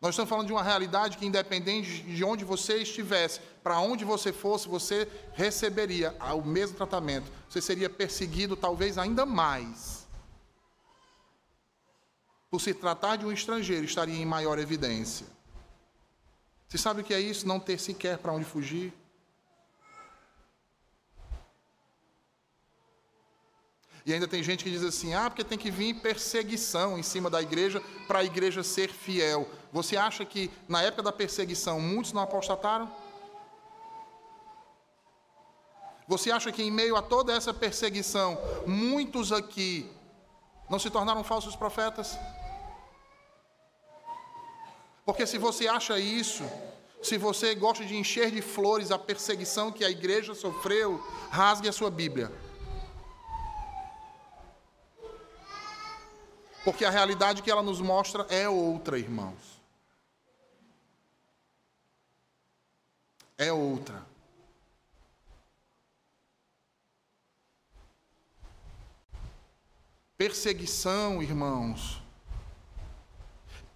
Nós 0.00 0.14
estamos 0.14 0.28
falando 0.28 0.48
de 0.48 0.52
uma 0.52 0.64
realidade 0.64 1.16
que, 1.16 1.24
independente 1.24 2.02
de 2.02 2.24
onde 2.24 2.44
você 2.44 2.78
estivesse, 2.78 3.38
para 3.62 3.78
onde 3.78 4.04
você 4.04 4.32
fosse, 4.32 4.66
você 4.66 5.08
receberia 5.34 6.12
o 6.34 6.42
mesmo 6.42 6.76
tratamento. 6.76 7.30
Você 7.48 7.62
seria 7.62 7.88
perseguido, 7.88 8.56
talvez 8.56 8.98
ainda 8.98 9.24
mais. 9.24 10.08
Por 12.50 12.60
se 12.60 12.74
tratar 12.74 13.14
de 13.14 13.24
um 13.24 13.30
estrangeiro, 13.30 13.84
estaria 13.84 14.20
em 14.20 14.26
maior 14.26 14.58
evidência. 14.58 15.24
Você 16.66 16.78
sabe 16.78 17.02
o 17.02 17.04
que 17.04 17.14
é 17.14 17.20
isso? 17.20 17.46
Não 17.46 17.60
ter 17.60 17.78
sequer 17.78 18.18
para 18.18 18.32
onde 18.32 18.44
fugir? 18.44 18.92
E 24.06 24.12
ainda 24.12 24.28
tem 24.28 24.42
gente 24.42 24.64
que 24.64 24.70
diz 24.70 24.82
assim: 24.82 25.14
ah, 25.14 25.30
porque 25.30 25.42
tem 25.44 25.58
que 25.58 25.70
vir 25.70 25.94
perseguição 25.94 26.98
em 26.98 27.02
cima 27.02 27.30
da 27.30 27.40
igreja 27.40 27.82
para 28.06 28.18
a 28.18 28.24
igreja 28.24 28.62
ser 28.62 28.90
fiel. 28.90 29.48
Você 29.72 29.96
acha 29.96 30.24
que 30.24 30.50
na 30.68 30.82
época 30.82 31.02
da 31.02 31.12
perseguição 31.12 31.80
muitos 31.80 32.12
não 32.12 32.22
apostataram? 32.22 32.90
Você 36.06 36.30
acha 36.30 36.52
que 36.52 36.62
em 36.62 36.70
meio 36.70 36.96
a 36.96 37.02
toda 37.02 37.32
essa 37.32 37.54
perseguição, 37.54 38.38
muitos 38.66 39.32
aqui 39.32 39.90
não 40.68 40.78
se 40.78 40.90
tornaram 40.90 41.24
falsos 41.24 41.56
profetas? 41.56 42.18
Porque 45.06 45.26
se 45.26 45.38
você 45.38 45.66
acha 45.66 45.98
isso, 45.98 46.44
se 47.02 47.16
você 47.16 47.54
gosta 47.54 47.84
de 47.84 47.96
encher 47.96 48.30
de 48.30 48.42
flores 48.42 48.90
a 48.90 48.98
perseguição 48.98 49.72
que 49.72 49.84
a 49.84 49.90
igreja 49.90 50.34
sofreu, 50.34 51.02
rasgue 51.30 51.68
a 51.68 51.72
sua 51.72 51.90
Bíblia. 51.90 52.30
Porque 56.64 56.86
a 56.86 56.90
realidade 56.90 57.42
que 57.42 57.50
ela 57.50 57.62
nos 57.62 57.78
mostra 57.78 58.26
é 58.30 58.48
outra, 58.48 58.98
irmãos. 58.98 59.60
É 63.36 63.52
outra. 63.52 64.06
Perseguição, 70.16 71.22
irmãos. 71.22 72.00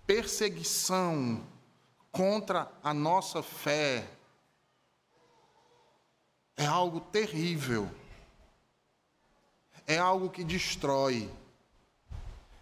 Perseguição 0.07 1.45
contra 2.11 2.72
a 2.82 2.95
nossa 2.95 3.43
fé 3.43 4.09
é 6.57 6.64
algo 6.64 7.01
terrível. 7.01 7.91
É 9.86 9.99
algo 9.99 10.30
que 10.30 10.43
destrói 10.43 11.30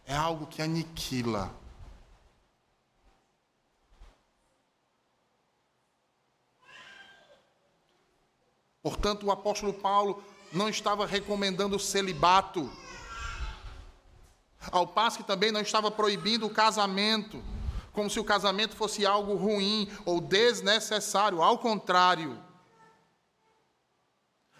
é 0.06 0.14
algo 0.14 0.46
que 0.46 0.62
aniquila. 0.62 1.52
Portanto, 8.82 9.26
o 9.26 9.32
apóstolo 9.32 9.74
Paulo 9.74 10.22
não 10.52 10.68
estava 10.68 11.04
recomendando 11.04 11.74
o 11.74 11.80
celibato, 11.80 12.70
ao 14.70 14.86
passo 14.86 15.18
que 15.18 15.24
também 15.24 15.50
não 15.50 15.60
estava 15.60 15.90
proibindo 15.90 16.46
o 16.46 16.50
casamento, 16.50 17.42
como 17.92 18.08
se 18.08 18.20
o 18.20 18.24
casamento 18.24 18.76
fosse 18.76 19.04
algo 19.04 19.34
ruim 19.34 19.90
ou 20.04 20.20
desnecessário, 20.20 21.42
ao 21.42 21.58
contrário. 21.58 22.45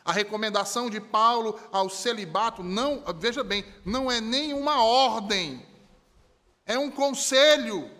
A 0.07 0.13
recomendação 0.13 0.89
de 0.89 1.01
Paulo 1.01 1.59
ao 1.73 1.91
celibato 1.91 2.63
não, 2.63 3.03
veja 3.19 3.43
bem, 3.43 3.65
não 3.85 4.09
é 4.09 4.21
nem 4.21 4.55
uma 4.55 4.85
ordem, 4.85 5.67
é 6.65 6.79
um 6.79 6.89
conselho. 6.89 7.91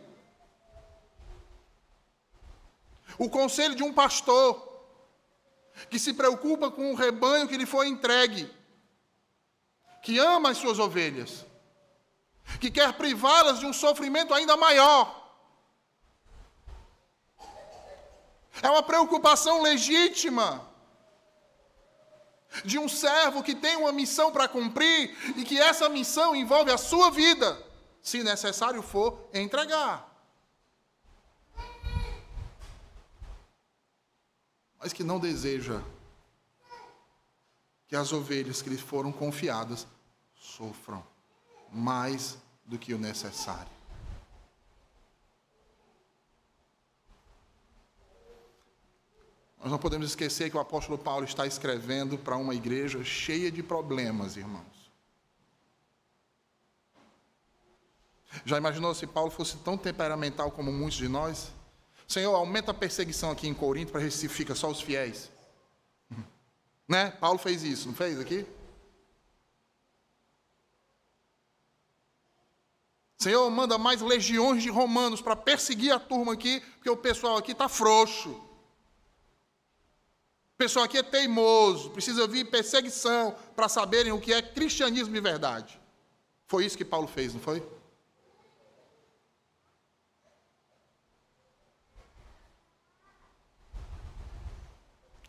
O 3.19 3.29
conselho 3.29 3.75
de 3.75 3.83
um 3.83 3.93
pastor 3.93 4.85
que 5.91 5.99
se 5.99 6.13
preocupa 6.13 6.71
com 6.71 6.93
o 6.93 6.95
rebanho 6.95 7.49
que 7.49 7.57
lhe 7.57 7.67
foi 7.67 7.89
entregue, 7.89 8.49
que 10.01 10.17
ama 10.21 10.51
as 10.51 10.59
suas 10.59 10.79
ovelhas, 10.79 11.45
que 12.61 12.71
quer 12.71 12.93
privá-las 12.93 13.59
de 13.59 13.67
um 13.67 13.73
sofrimento 13.73 14.33
ainda 14.33 14.57
maior. 14.57 15.25
É 18.63 18.71
uma 18.71 18.85
preocupação 18.85 19.61
legítima 19.61 20.66
de 22.65 22.79
um 22.79 22.89
servo 22.89 23.43
que 23.43 23.55
tem 23.55 23.77
uma 23.77 23.93
missão 23.93 24.33
para 24.33 24.49
cumprir 24.49 25.17
e 25.37 25.45
que 25.45 25.59
essa 25.59 25.89
missão 25.89 26.35
envolve 26.35 26.71
a 26.71 26.79
sua 26.79 27.11
vida, 27.11 27.61
se 28.03 28.23
necessário 28.23 28.83
for, 28.83 29.29
entregar. 29.33 30.13
Mas 34.79 34.93
que 34.93 35.03
não 35.03 35.19
deseja 35.19 35.81
que 37.89 37.97
as 37.97 38.13
ovelhas 38.13 38.61
que 38.63 38.71
lhe 38.71 38.77
foram 38.77 39.13
confiadas 39.13 39.87
sofram 40.35 41.05
mais 41.73 42.37
do 42.65 42.79
que 42.79 42.93
o 42.93 42.99
necessário. 42.99 43.76
Nós 49.59 49.71
não 49.71 49.79
podemos 49.79 50.07
esquecer 50.07 50.51
que 50.51 50.57
o 50.57 50.61
apóstolo 50.61 50.99
Paulo 50.99 51.25
está 51.25 51.47
escrevendo 51.47 52.19
para 52.19 52.37
uma 52.37 52.55
igreja 52.55 53.03
cheia 53.03 53.51
de 53.51 53.63
problemas, 53.63 54.37
irmãos. 54.37 54.77
Já 58.45 58.59
imaginou 58.59 58.95
se 58.95 59.07
Paulo 59.07 59.31
fosse 59.31 59.57
tão 59.59 59.79
temperamental 59.79 60.51
como 60.51 60.71
muitos 60.71 60.99
de 60.99 61.09
nós? 61.09 61.53
Senhor, 62.07 62.35
aumenta 62.35 62.71
a 62.71 62.75
perseguição 62.75 63.31
aqui 63.31 63.49
em 63.49 63.55
Corinto 63.55 63.93
para 63.93 64.01
ver 64.01 64.13
se 64.13 64.29
fica 64.29 64.55
só 64.55 64.71
os 64.71 64.81
fiéis. 64.81 65.31
Né? 66.89 67.11
Paulo 67.11 67.37
fez 67.37 67.65
isso, 67.65 67.89
não 67.89 67.95
fez 67.97 68.21
aqui? 68.21 68.47
Senhor, 73.19 73.51
manda 73.51 73.77
mais 73.77 74.01
legiões 74.01 74.63
de 74.63 74.71
romanos 74.71 75.21
para 75.21 75.35
perseguir 75.35 75.91
a 75.91 75.99
turma 75.99 76.35
aqui, 76.35 76.61
porque 76.77 76.89
o 76.89 76.97
pessoal 76.97 77.37
aqui 77.37 77.51
está 77.51 77.69
frouxo. 77.69 78.41
O 80.57 80.59
pessoal 80.59 80.87
aqui 80.87 80.97
é 80.97 81.03
teimoso, 81.03 81.91
precisa 81.91 82.27
vir 82.27 82.47
perseguição 82.47 83.37
para 83.55 83.69
saberem 83.69 84.11
o 84.11 84.19
que 84.19 84.33
é 84.33 84.41
cristianismo 84.41 85.13
de 85.13 85.21
verdade. 85.21 85.79
Foi 86.47 86.65
isso 86.65 86.79
que 86.79 86.85
Paulo 86.85 87.07
fez, 87.07 87.35
não 87.35 87.41
foi? 87.43 87.63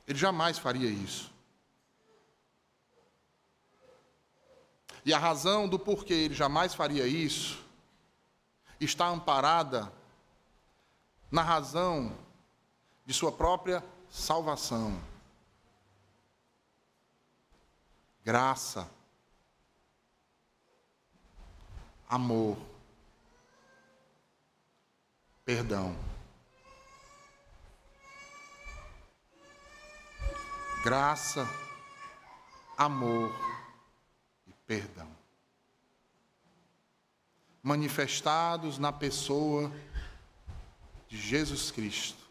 Ele 0.07 0.17
jamais 0.17 0.57
faria 0.57 0.89
isso. 0.89 1.29
E 5.03 5.13
a 5.13 5.19
razão 5.19 5.67
do 5.67 5.77
porquê 5.77 6.13
ele 6.13 6.33
jamais 6.33 6.73
faria 6.73 7.05
isso 7.05 7.61
está 8.79 9.09
amparada 9.09 9.91
na 11.29 11.41
razão 11.41 12.17
de 13.05 13.13
sua 13.13 13.33
própria 13.33 13.83
salvação. 14.09 14.97
Graça, 18.27 18.91
amor, 22.09 22.57
perdão. 25.45 25.97
Graça, 30.83 31.47
amor 32.77 33.31
e 34.45 34.51
perdão. 34.65 35.09
Manifestados 37.63 38.77
na 38.77 38.91
pessoa 38.91 39.71
de 41.07 41.17
Jesus 41.17 41.71
Cristo, 41.71 42.27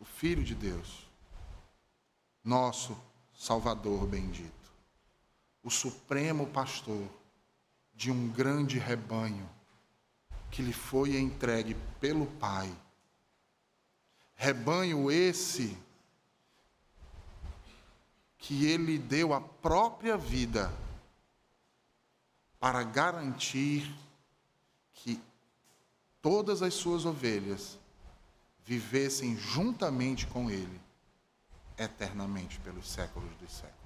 o 0.00 0.04
Filho 0.04 0.42
de 0.42 0.56
Deus, 0.56 1.06
nosso 2.42 3.00
Salvador 3.38 4.04
bendito, 4.04 4.72
o 5.62 5.70
supremo 5.70 6.48
pastor 6.48 7.08
de 7.94 8.10
um 8.10 8.28
grande 8.28 8.80
rebanho 8.80 9.48
que 10.50 10.60
lhe 10.60 10.72
foi 10.72 11.16
entregue 11.16 11.76
pelo 12.00 12.26
Pai. 12.26 12.68
Rebanho 14.34 15.08
esse 15.08 15.78
que 18.38 18.66
ele 18.66 18.98
deu 18.98 19.32
a 19.32 19.40
própria 19.40 20.16
vida 20.16 20.72
para 22.58 22.82
garantir 22.82 23.94
que 24.92 25.22
todas 26.20 26.60
as 26.60 26.74
suas 26.74 27.04
ovelhas 27.04 27.78
vivessem 28.64 29.36
juntamente 29.36 30.26
com 30.26 30.50
ele 30.50 30.87
eternamente 31.78 32.58
pelos 32.60 32.88
séculos 32.88 33.34
dos 33.36 33.52
séculos. 33.52 33.78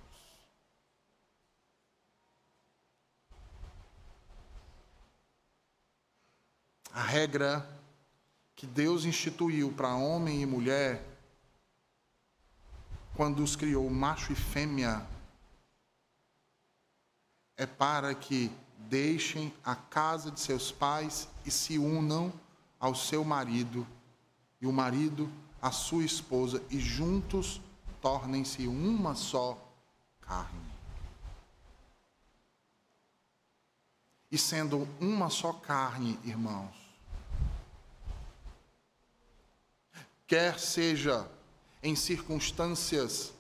A 6.93 7.03
regra 7.03 7.66
que 8.55 8.66
Deus 8.66 9.05
instituiu 9.05 9.72
para 9.72 9.95
homem 9.95 10.43
e 10.43 10.47
mulher, 10.47 11.05
quando 13.14 13.43
os 13.43 13.57
criou 13.57 13.88
macho 13.90 14.32
e 14.32 14.36
fêmea, 14.36 15.07
é 17.57 17.66
para 17.66 18.14
que 18.14 18.51
deixem 18.78 19.55
a 19.64 19.74
casa 19.74 20.30
de 20.30 20.40
seus 20.40 20.70
pais 20.70 21.28
e 21.45 21.51
se 21.51 21.78
unam 21.78 22.32
ao 22.78 22.95
seu 22.95 23.24
marido, 23.24 23.86
e 24.61 24.66
o 24.66 24.72
marido 24.72 25.30
à 25.61 25.70
sua 25.70 26.05
esposa, 26.05 26.62
e 26.70 26.78
juntos 26.78 27.61
tornem-se 28.03 28.66
uma 28.66 29.14
só 29.14 29.57
carne. 30.20 30.72
E 34.30 34.36
sendo 34.36 34.88
uma 35.00 35.30
só 35.30 35.53
carne, 35.53 36.18
irmãos, 36.24 36.74
quer 40.26 40.59
seja 40.59 41.30
em 41.82 41.94
circunstâncias 41.94 43.32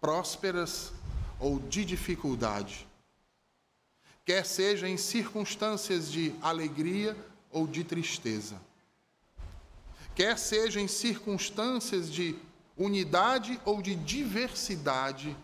prósperas 0.00 0.92
ou 1.40 1.58
de 1.58 1.84
dificuldade, 1.84 2.86
quer 4.24 4.44
seja 4.44 4.88
em 4.88 4.96
circunstâncias 4.96 6.10
de 6.10 6.34
alegria 6.42 7.16
ou 7.50 7.66
de 7.66 7.84
tristeza, 7.84 8.60
quer 10.14 10.36
seja 10.36 10.80
em 10.80 10.88
circunstâncias 10.88 12.12
de 12.12 12.34
unidade 12.76 13.60
ou 13.64 13.80
de 13.80 13.94
diversidade, 13.94 15.36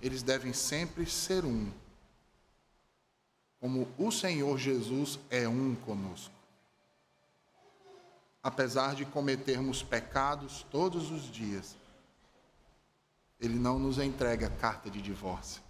eles 0.00 0.22
devem 0.22 0.52
sempre 0.52 1.06
ser 1.06 1.44
um. 1.44 1.72
Como 3.60 3.88
o 3.96 4.10
Senhor 4.10 4.58
Jesus 4.58 5.18
é 5.30 5.48
um 5.48 5.74
conosco. 5.74 6.34
Apesar 8.42 8.96
de 8.96 9.04
cometermos 9.04 9.82
pecados 9.82 10.66
todos 10.68 11.12
os 11.12 11.30
dias, 11.30 11.76
Ele 13.40 13.54
não 13.54 13.78
nos 13.78 13.98
entrega 13.98 14.50
carta 14.50 14.90
de 14.90 15.00
divórcio. 15.00 15.62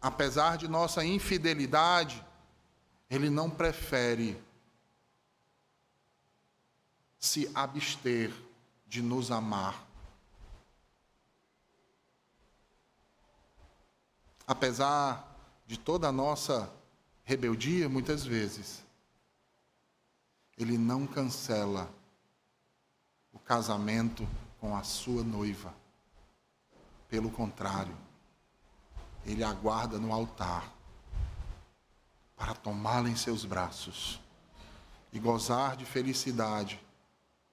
Apesar 0.00 0.56
de 0.56 0.68
nossa 0.68 1.04
infidelidade, 1.04 2.24
Ele 3.10 3.28
não 3.28 3.50
prefere 3.50 4.40
se 7.18 7.50
abster 7.52 8.32
de 8.88 9.02
nos 9.02 9.30
amar. 9.30 9.86
Apesar 14.46 15.28
de 15.66 15.78
toda 15.78 16.08
a 16.08 16.12
nossa 16.12 16.72
rebeldia, 17.22 17.86
muitas 17.88 18.24
vezes, 18.24 18.82
ele 20.56 20.78
não 20.78 21.06
cancela 21.06 21.92
o 23.30 23.38
casamento 23.38 24.26
com 24.58 24.74
a 24.74 24.82
sua 24.82 25.22
noiva. 25.22 25.74
Pelo 27.10 27.30
contrário, 27.30 27.94
ele 29.26 29.44
aguarda 29.44 29.98
no 29.98 30.12
altar 30.12 30.72
para 32.34 32.54
tomá-la 32.54 33.10
em 33.10 33.16
seus 33.16 33.44
braços 33.44 34.18
e 35.12 35.18
gozar 35.18 35.76
de 35.76 35.84
felicidade 35.84 36.80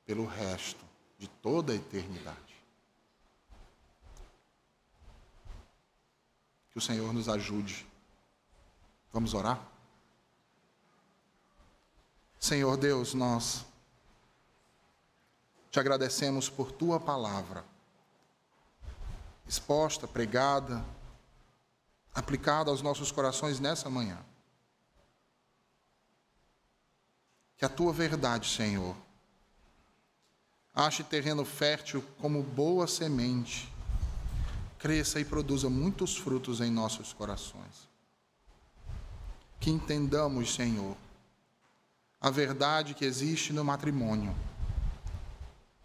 pelo 0.06 0.26
resto 0.26 0.86
de 1.26 1.30
toda 1.42 1.74
a 1.74 1.76
eternidade. 1.76 2.56
Que 6.70 6.78
o 6.78 6.82
Senhor 6.82 7.12
nos 7.12 7.28
ajude. 7.28 7.86
Vamos 9.12 9.34
orar? 9.34 9.60
Senhor 12.40 12.78
Deus, 12.78 13.16
nós 13.16 13.66
te 15.72 15.80
agradecemos 15.80 16.48
por 16.48 16.72
tua 16.72 17.00
palavra, 17.00 17.66
exposta, 19.48 20.08
pregada, 20.08 20.86
aplicada 22.14 22.70
aos 22.70 22.84
nossos 22.84 23.12
corações 23.12 23.60
nessa 23.60 23.90
manhã. 23.90 24.24
Que 27.58 27.66
a 27.66 27.70
tua 27.70 27.92
verdade, 27.92 28.48
Senhor, 28.48 28.96
ache 30.76 31.04
terreno 31.04 31.46
fértil 31.46 32.04
como 32.20 32.44
boa 32.44 32.86
semente, 32.86 33.72
cresça 34.78 35.20
e 35.20 35.26
produza 35.26 35.70
muitos 35.70 36.18
frutos 36.18 36.60
em 36.60 36.70
nossos 36.70 37.14
corações. 37.14 37.88
Que 39.60 39.72
entendamos, 39.72 40.54
Senhor, 40.54 40.98
a 42.20 42.30
verdade 42.30 42.94
que 42.94 43.06
existe 43.06 43.54
no 43.54 43.64
matrimônio, 43.64 44.36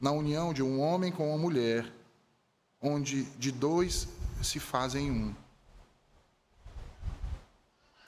na 0.00 0.10
união 0.10 0.52
de 0.52 0.62
um 0.62 0.80
homem 0.80 1.12
com 1.12 1.28
uma 1.28 1.38
mulher, 1.38 1.90
onde 2.82 3.22
de 3.38 3.52
dois 3.52 4.08
se 4.42 4.58
fazem 4.58 5.10
um. 5.10 5.34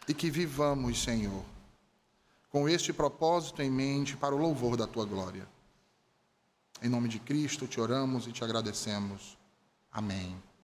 E 0.09 0.13
que 0.13 0.31
vivamos, 0.31 1.01
Senhor, 1.01 1.45
com 2.51 2.69
este 2.69 2.93
propósito 2.93 3.63
em 3.63 3.71
mente 3.71 4.17
para 4.17 4.35
o 4.35 4.39
louvor 4.39 4.77
da 4.77 4.87
tua 4.87 5.05
glória. 5.05 5.52
Em 6.83 6.89
nome 6.89 7.09
de 7.09 7.21
Cristo 7.21 7.69
te 7.69 7.81
oramos 7.81 8.27
e 8.27 8.33
te 8.33 8.43
agradecemos. 8.43 9.39
Amém. 9.93 10.37